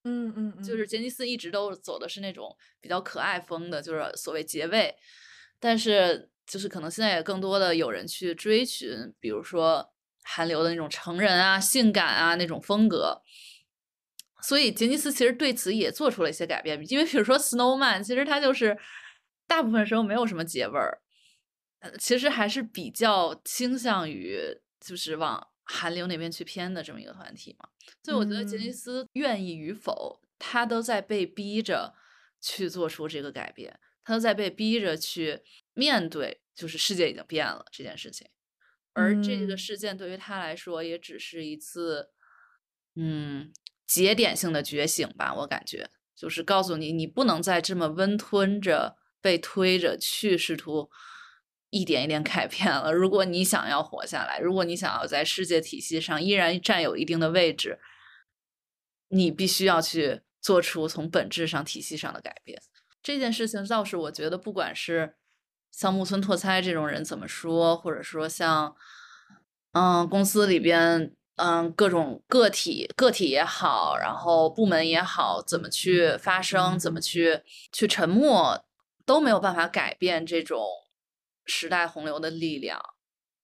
[0.04, 4.94] 嗯嗯，就是杰尼斯一直都走的是那种比较可爱风的，就是所谓结尾，
[5.58, 9.92] 但是就是可能现在也更多的有人去追寻，比如说
[10.22, 13.20] 韩流的那种成人啊、性感啊那种风格。
[14.46, 18.76] 所以杰尼斯其实对此也做出了一些改变，因为比如说 Snowman，其实他就是
[19.46, 21.00] 大部分时候没有什么结味儿，
[21.80, 24.38] 呃，其实还是比较倾向于
[24.78, 27.70] 就是往韩流那边去偏的这么一个团体嘛。
[28.02, 31.94] 所以我觉得杰尼嗯斯愿意与否，他都在被逼着
[32.38, 35.40] 去做出这个改变，他都在被逼着去
[35.72, 38.28] 面对，就是世界已经变了这件事情。
[38.92, 42.10] 而这个嗯事件对于他来说，也只是一次，
[42.94, 43.50] 嗯，
[43.86, 45.34] 节点性的觉醒吧。
[45.34, 50.90] 我感觉就是告诉你，你不能再这么温吞着被推着去试图
[51.70, 52.92] 一点一点改变了。
[52.92, 57.80] 如果你想要活下来，如果你想要在世界体系上依然占有一定的位置，
[59.08, 62.62] 你必须要去做出从本质上、体系上的改变。
[63.02, 65.16] 这件事情倒是我觉得，不管是
[65.70, 68.74] 像木村拓哉这种人怎么说，或者说像
[69.72, 78.64] 嗯公司里边嗯各种个体个体也好，然后部门也好，怎么去发声，怎么去去沉默，
[79.04, 80.64] 都没有办法改变这种
[81.44, 82.80] 时代洪流的力量。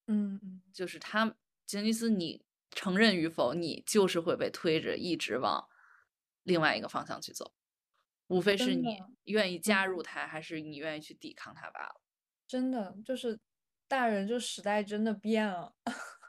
[0.07, 1.35] 嗯嗯，就是他
[1.67, 5.69] 杰尼斯，你承认与否，你就是会被推着一直往
[6.43, 7.53] 另外一个方向去走。
[8.29, 12.01] 无非是你愿意加入他，还是你愿意去抵抗他罢了。
[12.47, 13.39] 真的就是
[13.89, 15.75] 大人，就时代真的变了，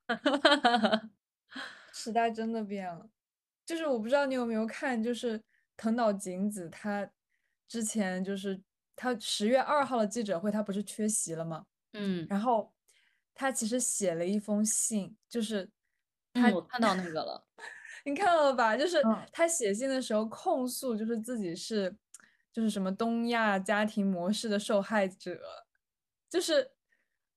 [1.92, 3.10] 时代真的变了。
[3.66, 5.42] 就是我不知道你有没有看，就是
[5.78, 7.10] 藤岛景子她
[7.68, 8.62] 之前就是
[8.96, 11.66] 她十月二号的记者会，她不是缺席了吗？
[11.94, 12.74] 嗯然后
[13.34, 15.70] 她其实写了一封信，就是
[16.34, 17.46] 嗯，我看到那个了。
[18.04, 18.76] 你看到了吧？
[18.76, 21.96] 就是嗯他写信的时候控诉，就是自己是，
[22.52, 25.40] 就是什么东亚家庭模式的受害者。
[26.28, 26.72] 就是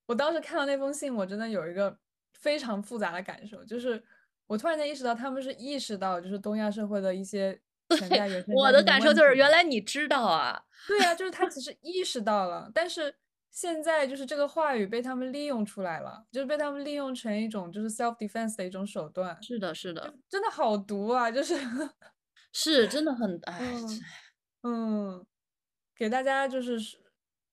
[0.07, 1.99] 我当时看到那封信，我真的有一个
[2.45, 4.03] 非常复杂的感受，就是
[4.47, 7.59] 我突然间意识到，他们是意识到就是东亚社会的一些
[7.97, 10.63] 潜在原生我的感受就是，原来你知道啊。
[10.87, 13.15] 对呀、就是他其实意识到了，但是
[13.51, 21.31] 现在就是这个话语被他们利用出来了，就是被他们利用成一种就是 self defense 的一种手段，是的，是的，真的好毒啊！
[21.31, 21.55] 就是
[22.53, 23.59] 是真的很 哎，
[24.63, 25.27] 嗯嗯，
[25.97, 26.99] 给大家就是是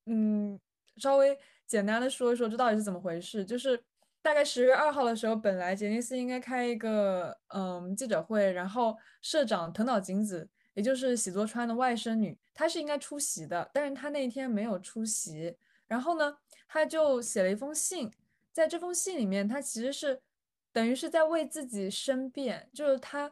[0.05, 0.59] 嗯
[0.97, 1.37] 稍微
[1.67, 3.45] 简单的说一说这到底是怎么回事。
[3.45, 3.81] 就是
[4.21, 15.57] 大概十月二号的时候，本来杰尼斯应该开一个嗯记者会，然后社长藤岛景子，也就是喜多川的外甥女，她是应该出席的，但是她那天没有出席。
[15.87, 18.11] 然后呢，她就写了一封信，
[18.51, 20.21] 在这封信里面，她其实是
[20.71, 23.31] 等于是在为自己申辩，就是她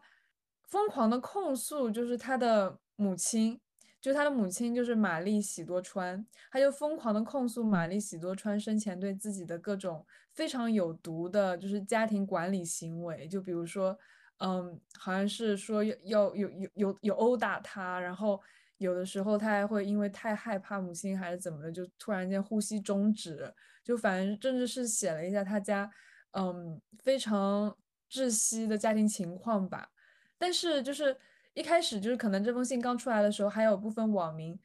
[0.63, 3.61] 疯狂的控诉，就是她的母亲，
[4.01, 13.97] 就是她的母亲就是玛丽喜多川，她就疯狂的控诉玛丽喜多川生前对自己的各种非常有毒的，就是家庭管理行为，就比如说，
[14.37, 18.41] 嗯，好像是说要要有有有有殴打他，然后
[18.77, 25.91] 有的时候他还会因为太害怕母亲还是怎么的，就突然间呼吸终止，就反正甚至是写了一下他家，
[26.31, 27.75] 嗯，非常
[28.09, 29.89] 窒息的家庭情况吧。
[30.37, 31.17] 但是就是
[31.59, 34.57] 一开始就是可能这封信刚出来的时候，还有部分网民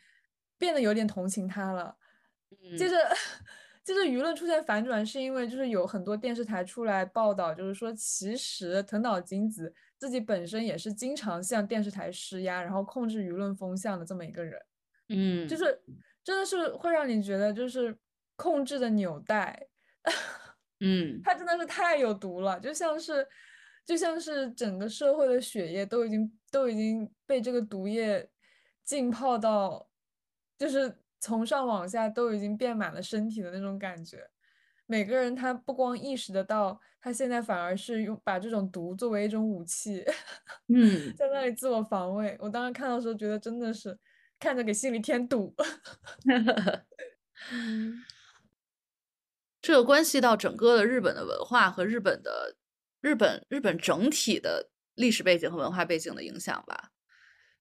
[0.57, 1.97] 变得有点同情他了。
[2.79, 2.97] 接嗯着，
[3.83, 14.63] 接着舆论出现反转，是因为就是有很多电视台出来报道，就是说其实藤岛景子自己本身也是经常向电视台施压，然后控制舆论风向的这么一个人，
[15.09, 15.83] 嗯，就是
[16.23, 17.99] 真的是会让你觉得就是
[18.37, 19.67] 控制的纽带。
[20.79, 23.27] 嗯 他真的是太有毒了，就像是
[23.85, 28.31] 就像是整个社会的血液都已经都已经被这个毒液
[28.85, 29.89] 浸泡到，
[30.59, 34.29] 就是从上往下都已经遍满了身体的那种感觉。
[34.87, 40.05] 每个人他不光意识得到，他现在反而是用把这种毒作为一种武器，
[40.69, 42.37] 嗯，在那里自我防卫。
[42.41, 43.99] 我当时看到的时候，觉得真的是
[44.39, 45.55] 看着给心里添堵。
[47.51, 48.05] 嗯
[49.63, 52.55] 这个关系到整个的日本的文化和日本的
[53.05, 56.91] 日本日本整体的历史背景和文化背景的影响吧。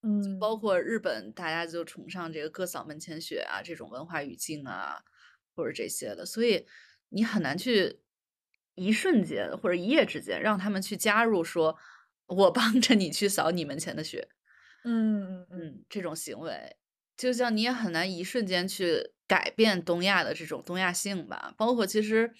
[0.02, 5.02] 嗯，包括日本，大家就崇尚这个哥嫂门前雪啊，这种文化语境啊，
[5.54, 6.66] 或者这些的，所以
[7.10, 8.00] 你很难去
[8.74, 11.76] 一瞬间或者一夜之间让他们去加入说，
[12.24, 14.26] 我帮着你去扫你门前的雪，
[14.84, 16.76] 嗯嗯嗯嗯，这种行为，
[17.18, 21.54] 就像你也很难一瞬间去改变东亚的这种东亚性吧。
[21.58, 22.32] 包括其实，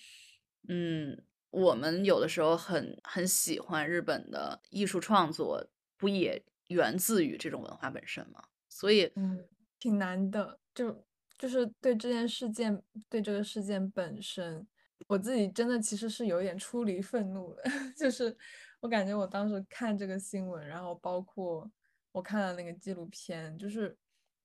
[0.68, 1.22] 嗯，
[1.54, 5.64] 我们有的时候很很喜欢日本的艺术创作，
[5.96, 8.42] 不也源自于这种文化本身吗？
[8.68, 9.46] 所以，嗯，
[9.78, 11.04] 挺难的，就
[11.38, 14.66] 就是对这件事件，对这个事件本身，
[15.06, 17.62] 我自己真的其实是有点出离愤怒的，
[17.96, 18.36] 就是
[18.80, 21.70] 我感觉我当时看这个新闻，然后包括
[22.12, 23.96] 我看了那个纪录片，就是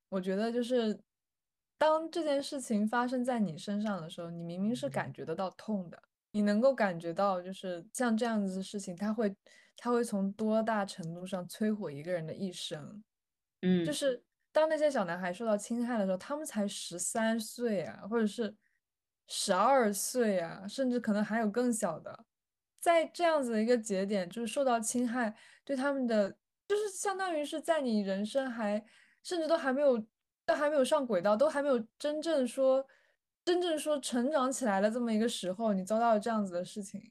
[0.09, 0.99] 我觉得就是
[1.77, 9.35] 当这件事情发生在你身上的时候，你明明是感觉得到痛的，你能够感觉到就是像这样子的事情，它会
[9.77, 13.03] 它会从多大程度上摧毁一个人的一生。
[13.61, 18.55] 嗯，就是当那些小男孩受到侵害的时候，他们才十三岁啊，或者是
[19.27, 22.25] 十二岁啊，甚至可能还有更小的，
[22.79, 26.29] 在这样子的一个节点，就是受到侵害，对他们的
[26.67, 28.83] 就是相当于是在你人生还
[29.23, 29.97] 甚至都还没有
[30.45, 32.85] 都还没有上轨道，都还没有真正说
[33.49, 37.01] 真正说成长起来的这么一个时候，你遭到了这样子的事情，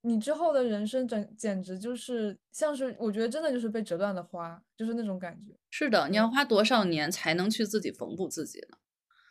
[0.00, 5.54] 你之后的人生整简直就是像是，我觉得真的就是被折断的花，就是那种感觉。
[5.68, 8.78] 是的，你要花多少年才能去自己缝补自己呢？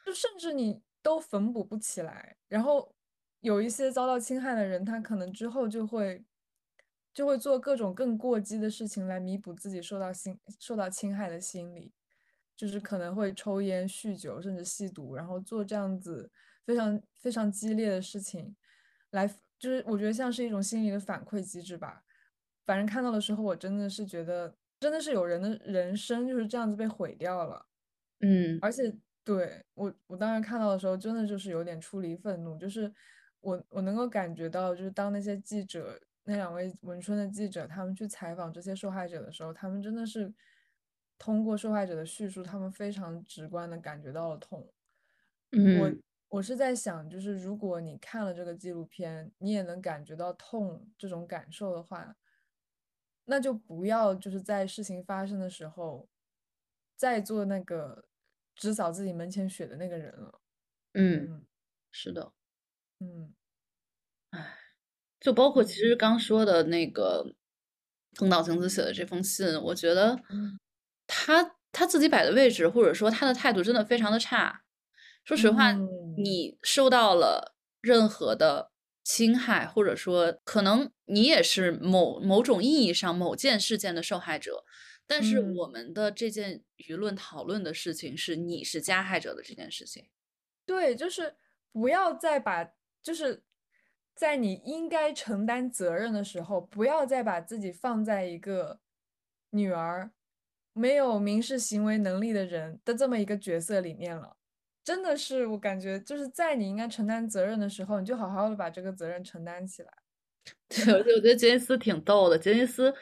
[0.06, 2.93] 就甚至你都缝补不起来，然后
[3.39, 6.24] 有一些遭到侵害的人，他可能之后就会
[7.16, 11.91] 就会做各种更过激的事情来弥补自己受到心受到侵害的心理，
[12.56, 16.32] 就是可能会抽烟、酗酒，甚至吸毒，然后做这样子
[16.66, 18.56] 非常非常激烈的事情，
[19.12, 19.28] 来
[19.60, 22.04] 就是我觉得像是一种心理的反馈机制吧。
[22.66, 27.66] 反正看到的时候，我真的是觉得真的是有人的人生就是这样子被毁掉了，
[28.20, 28.95] 嗯，而且。
[29.26, 32.58] 对我，我当时看到的时候，真的就是有点出离愤怒。
[32.58, 32.93] 就是
[33.39, 40.30] 我，我能够感觉到，就是当那些记者，那两位文春的记者，他们去采访这些受害者的时候，他们真的是
[41.18, 44.72] 通过受害者的叙述，他们非常直观的感觉到了痛。
[45.51, 45.80] 嗯。
[45.80, 45.91] 我
[46.38, 52.16] 我是在想，就是如果你看了这个纪录片，你也能感觉到痛这种感受的话，
[53.26, 56.07] 那就不要就是在事情发生的时候
[56.95, 58.05] 再做那个。
[58.55, 60.39] 只扫自己门前雪的那个人了，
[60.93, 61.43] 嗯，
[61.91, 62.32] 是的，
[62.99, 63.34] 嗯，
[64.30, 64.57] 唉，
[65.20, 67.34] 就包括其实刚说的那个
[68.14, 70.16] 藤岛晴子写的这封信，我觉得
[71.08, 74.64] 他他自己摆的位置，或者说他的态度，真的非常的差。
[75.24, 75.72] 说实话，
[76.18, 78.72] 你受到了任何的
[79.04, 84.64] 侵害，或者说可能你也是某某种意义上某件事件的受害者。
[85.06, 90.10] 但是我们的这件舆论讨论的事情是你是加害者的这件事情，
[90.66, 91.36] 对，就是
[91.74, 93.43] 不要再把就是
[94.16, 98.80] 在你应该承担责任的时候，不要再把自己放在一个
[99.49, 100.12] 女儿
[100.74, 104.36] 没有民事行为能力的人的这么一个角色里面了。
[104.84, 109.89] 真的是我感觉就是在你应该承担责任的时候，你就好好的把这个责任承担起来。
[110.67, 112.93] 对，我觉得杰尼斯挺逗的，杰尼斯。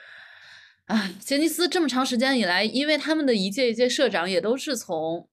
[0.86, 5.30] 啊，杰尼斯这么长时间以来，因为他们的一届一届社长也都是从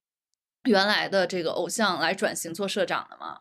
[0.65, 3.41] 原来的这个偶像来转型做社长的嘛。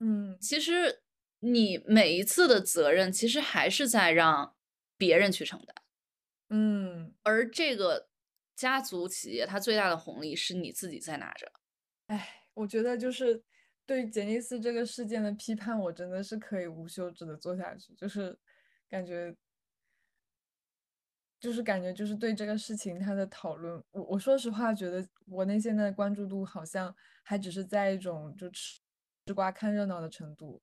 [0.00, 1.00] 嗯，其实
[1.38, 4.54] 你每一次的责任，其实还是在让
[4.98, 5.74] 别人去承担。
[6.48, 6.89] 嗯，
[7.22, 8.08] 而这个
[8.56, 11.52] 家族企业，它最大的红利是你自己在拿着。
[12.06, 13.42] 哎，我觉得就是
[13.86, 18.38] 对杰尼斯这个事件的批判，我真的是可以无休止的做下去，就是
[18.88, 19.36] 感觉。
[21.38, 28.78] 就是感觉，就是对这个事情他的讨论，我我说实话，觉得国内现在的关注度好像还只是在一种就吃
[29.24, 30.60] 吃瓜看热闹的程度。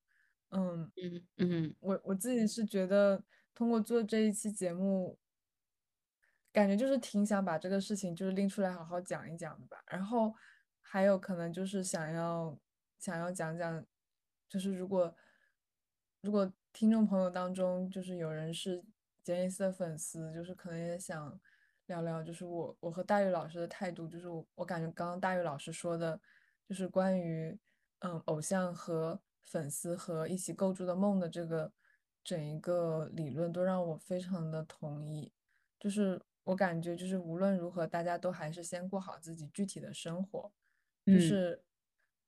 [0.51, 3.23] 嗯嗯嗯，我我自己是觉得
[3.55, 5.17] 通过做这一期节目，
[6.57, 9.83] 感觉就是挺想把这个事情就是拎出来好好讲一讲的吧。
[9.87, 10.33] 然后
[10.81, 12.57] 还有可能就是想要
[12.97, 13.85] 想要讲讲，
[14.49, 15.15] 就是如果
[16.21, 18.83] 如果听众朋友当中就是有人是。
[19.23, 21.37] 杰尼斯的粉丝就是可能也想
[21.87, 26.17] 聊聊，就是我我和大玉老师的态度，就是我我感觉刚刚大玉老师说的，
[26.65, 27.59] 就是关于
[27.99, 31.73] 嗯偶像和粉丝和一起构筑的梦的这个
[32.23, 35.33] 整一个理论，都让我非常的同意。
[35.77, 40.51] 就是我感觉就是无论如何，大家都还是先过好自己具体的生活，
[41.05, 41.61] 就是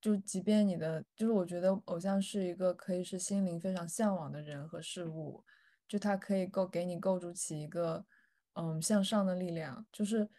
[0.01, 5.43] 就即便你的就是我觉得偶像是一个可以是心灵非常向往的人和事物。
[5.87, 8.05] 就他可以构给你构筑起一个，
[8.53, 9.87] 嗯，向上的力量。
[9.91, 10.29] 就是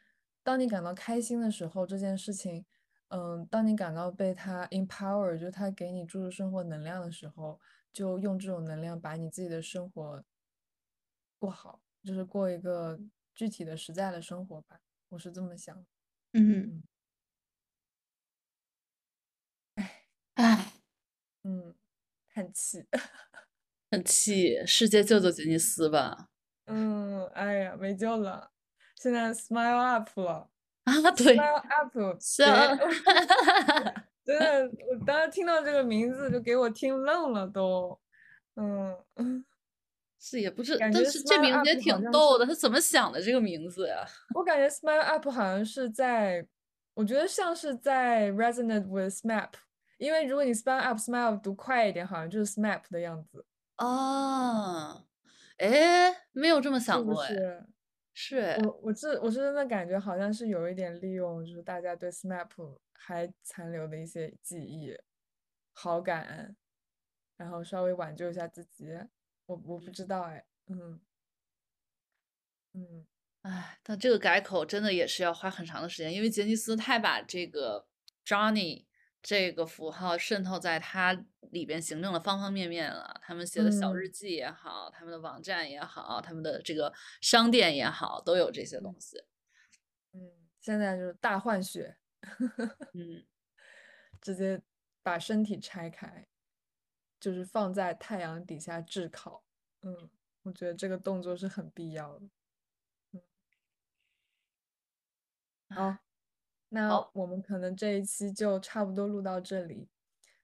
[0.45, 2.65] 当你感到开心的时候，这件事情，
[3.09, 7.59] 嗯，当你感到被他 empower，就他给你注入生活能量的时候，
[7.93, 10.23] 就用这种能量把你自己的生活
[11.37, 13.01] 过好，就是过一个
[13.41, 14.79] 具体的、实在的生活吧。
[15.09, 15.75] 我是这么想。
[16.35, 16.83] 嗯。
[19.77, 20.73] 哎哎，
[21.45, 21.75] 嗯，
[22.35, 22.85] 叹气。
[23.91, 26.29] 叹气，世界 救救杰尼斯吧！
[26.67, 28.51] 嗯，哎呀，没救了，
[28.97, 30.51] 现在 Smile Up 了
[30.85, 32.77] 啊，对，Smile Up，是啊，
[34.23, 37.99] 真的，我当时听到这个名字就给我听愣了都，
[38.57, 38.95] 嗯，
[40.23, 44.07] 是也不是，但是这名字也挺逗的，他怎么想的这个名字呀？
[44.35, 46.47] 我感觉 Smile Up 好像是在，
[46.93, 49.49] 我觉得像是在 resonate with SMAP，
[49.97, 53.47] 因为如果你 Smile Up Smile 读快一点，好像就是 SMAP 的样子。
[53.79, 55.07] 哦，
[55.57, 57.35] 哎，没有这么想过，哎，
[58.13, 64.95] 是，我我是我是真的感觉好像是有一点利用，就是大家对 SMAP 还残留的一些记忆、
[65.73, 66.55] 好感，
[67.39, 68.91] 然后稍微挽救一下自己。
[69.51, 71.01] 我我不知道，哎，嗯
[72.75, 73.07] 嗯，
[73.43, 77.89] 哎，但这个改口真的也是要花很长的时间，因为杰尼斯太把这个
[78.25, 78.87] Johnny
[79.21, 83.21] 这个符号渗透在它里边行政的方方面面了。
[83.25, 89.19] 他们写的小日嗯记也好，他们的网站也好，他们的这个商店也好，都有这些东西。
[90.13, 90.21] 嗯，
[90.61, 91.97] 现在就是大换血，
[92.95, 93.27] 嗯，
[94.21, 94.63] 直接
[95.03, 96.29] 把身体拆开，
[97.21, 99.45] 就是放在太阳底下炙烤。
[99.83, 100.11] 嗯，
[100.43, 102.29] 我觉得这个动作是很必要的。
[103.13, 103.21] 嗯，
[105.69, 105.99] 好，
[106.71, 109.89] 那我们可能这一期就差不多录到这里。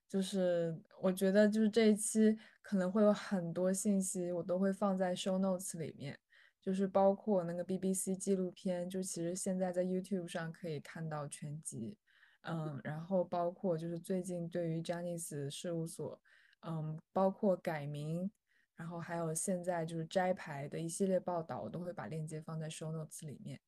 [0.07, 6.17] 就是我觉得，就是这一期可能会有很多信息，我都会放在 show notes 里面，
[6.61, 11.97] 就是包括那个 BBC 纪录片，就其实现在在 YouTube 上可以看到全集。
[12.43, 16.17] 嗯，然后包括就是最近对于 Janice 事务所，
[16.61, 18.29] 嗯，包括改名，
[18.75, 23.59] 然后还有现在就是摘牌的一系列报道，我都会把链接放在 show notes 里面。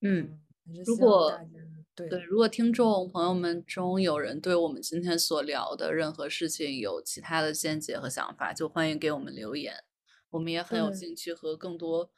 [0.00, 0.40] 嗯，
[0.84, 1.32] 如果
[1.94, 9.82] 对对，如果听众朋友们中有人对我们今天所聊的任何事情有其他的见解和想法，就欢迎给我们留言。
[10.30, 12.10] 我们也很有兴趣和更多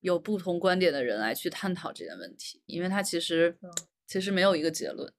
[0.00, 3.70] 有不同观点的人来去探讨这件问题，因为它其实嗯
[4.06, 5.12] 其实没有一个结论。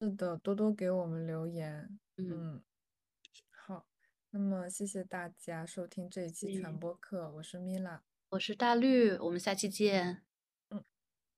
[0.00, 1.98] 是的，多多给我们留言。
[2.16, 2.62] 嗯，
[4.34, 10.22] 那么谢谢大家收听这一期传嗯播课，我是米拉，我是大绿，我们下期见。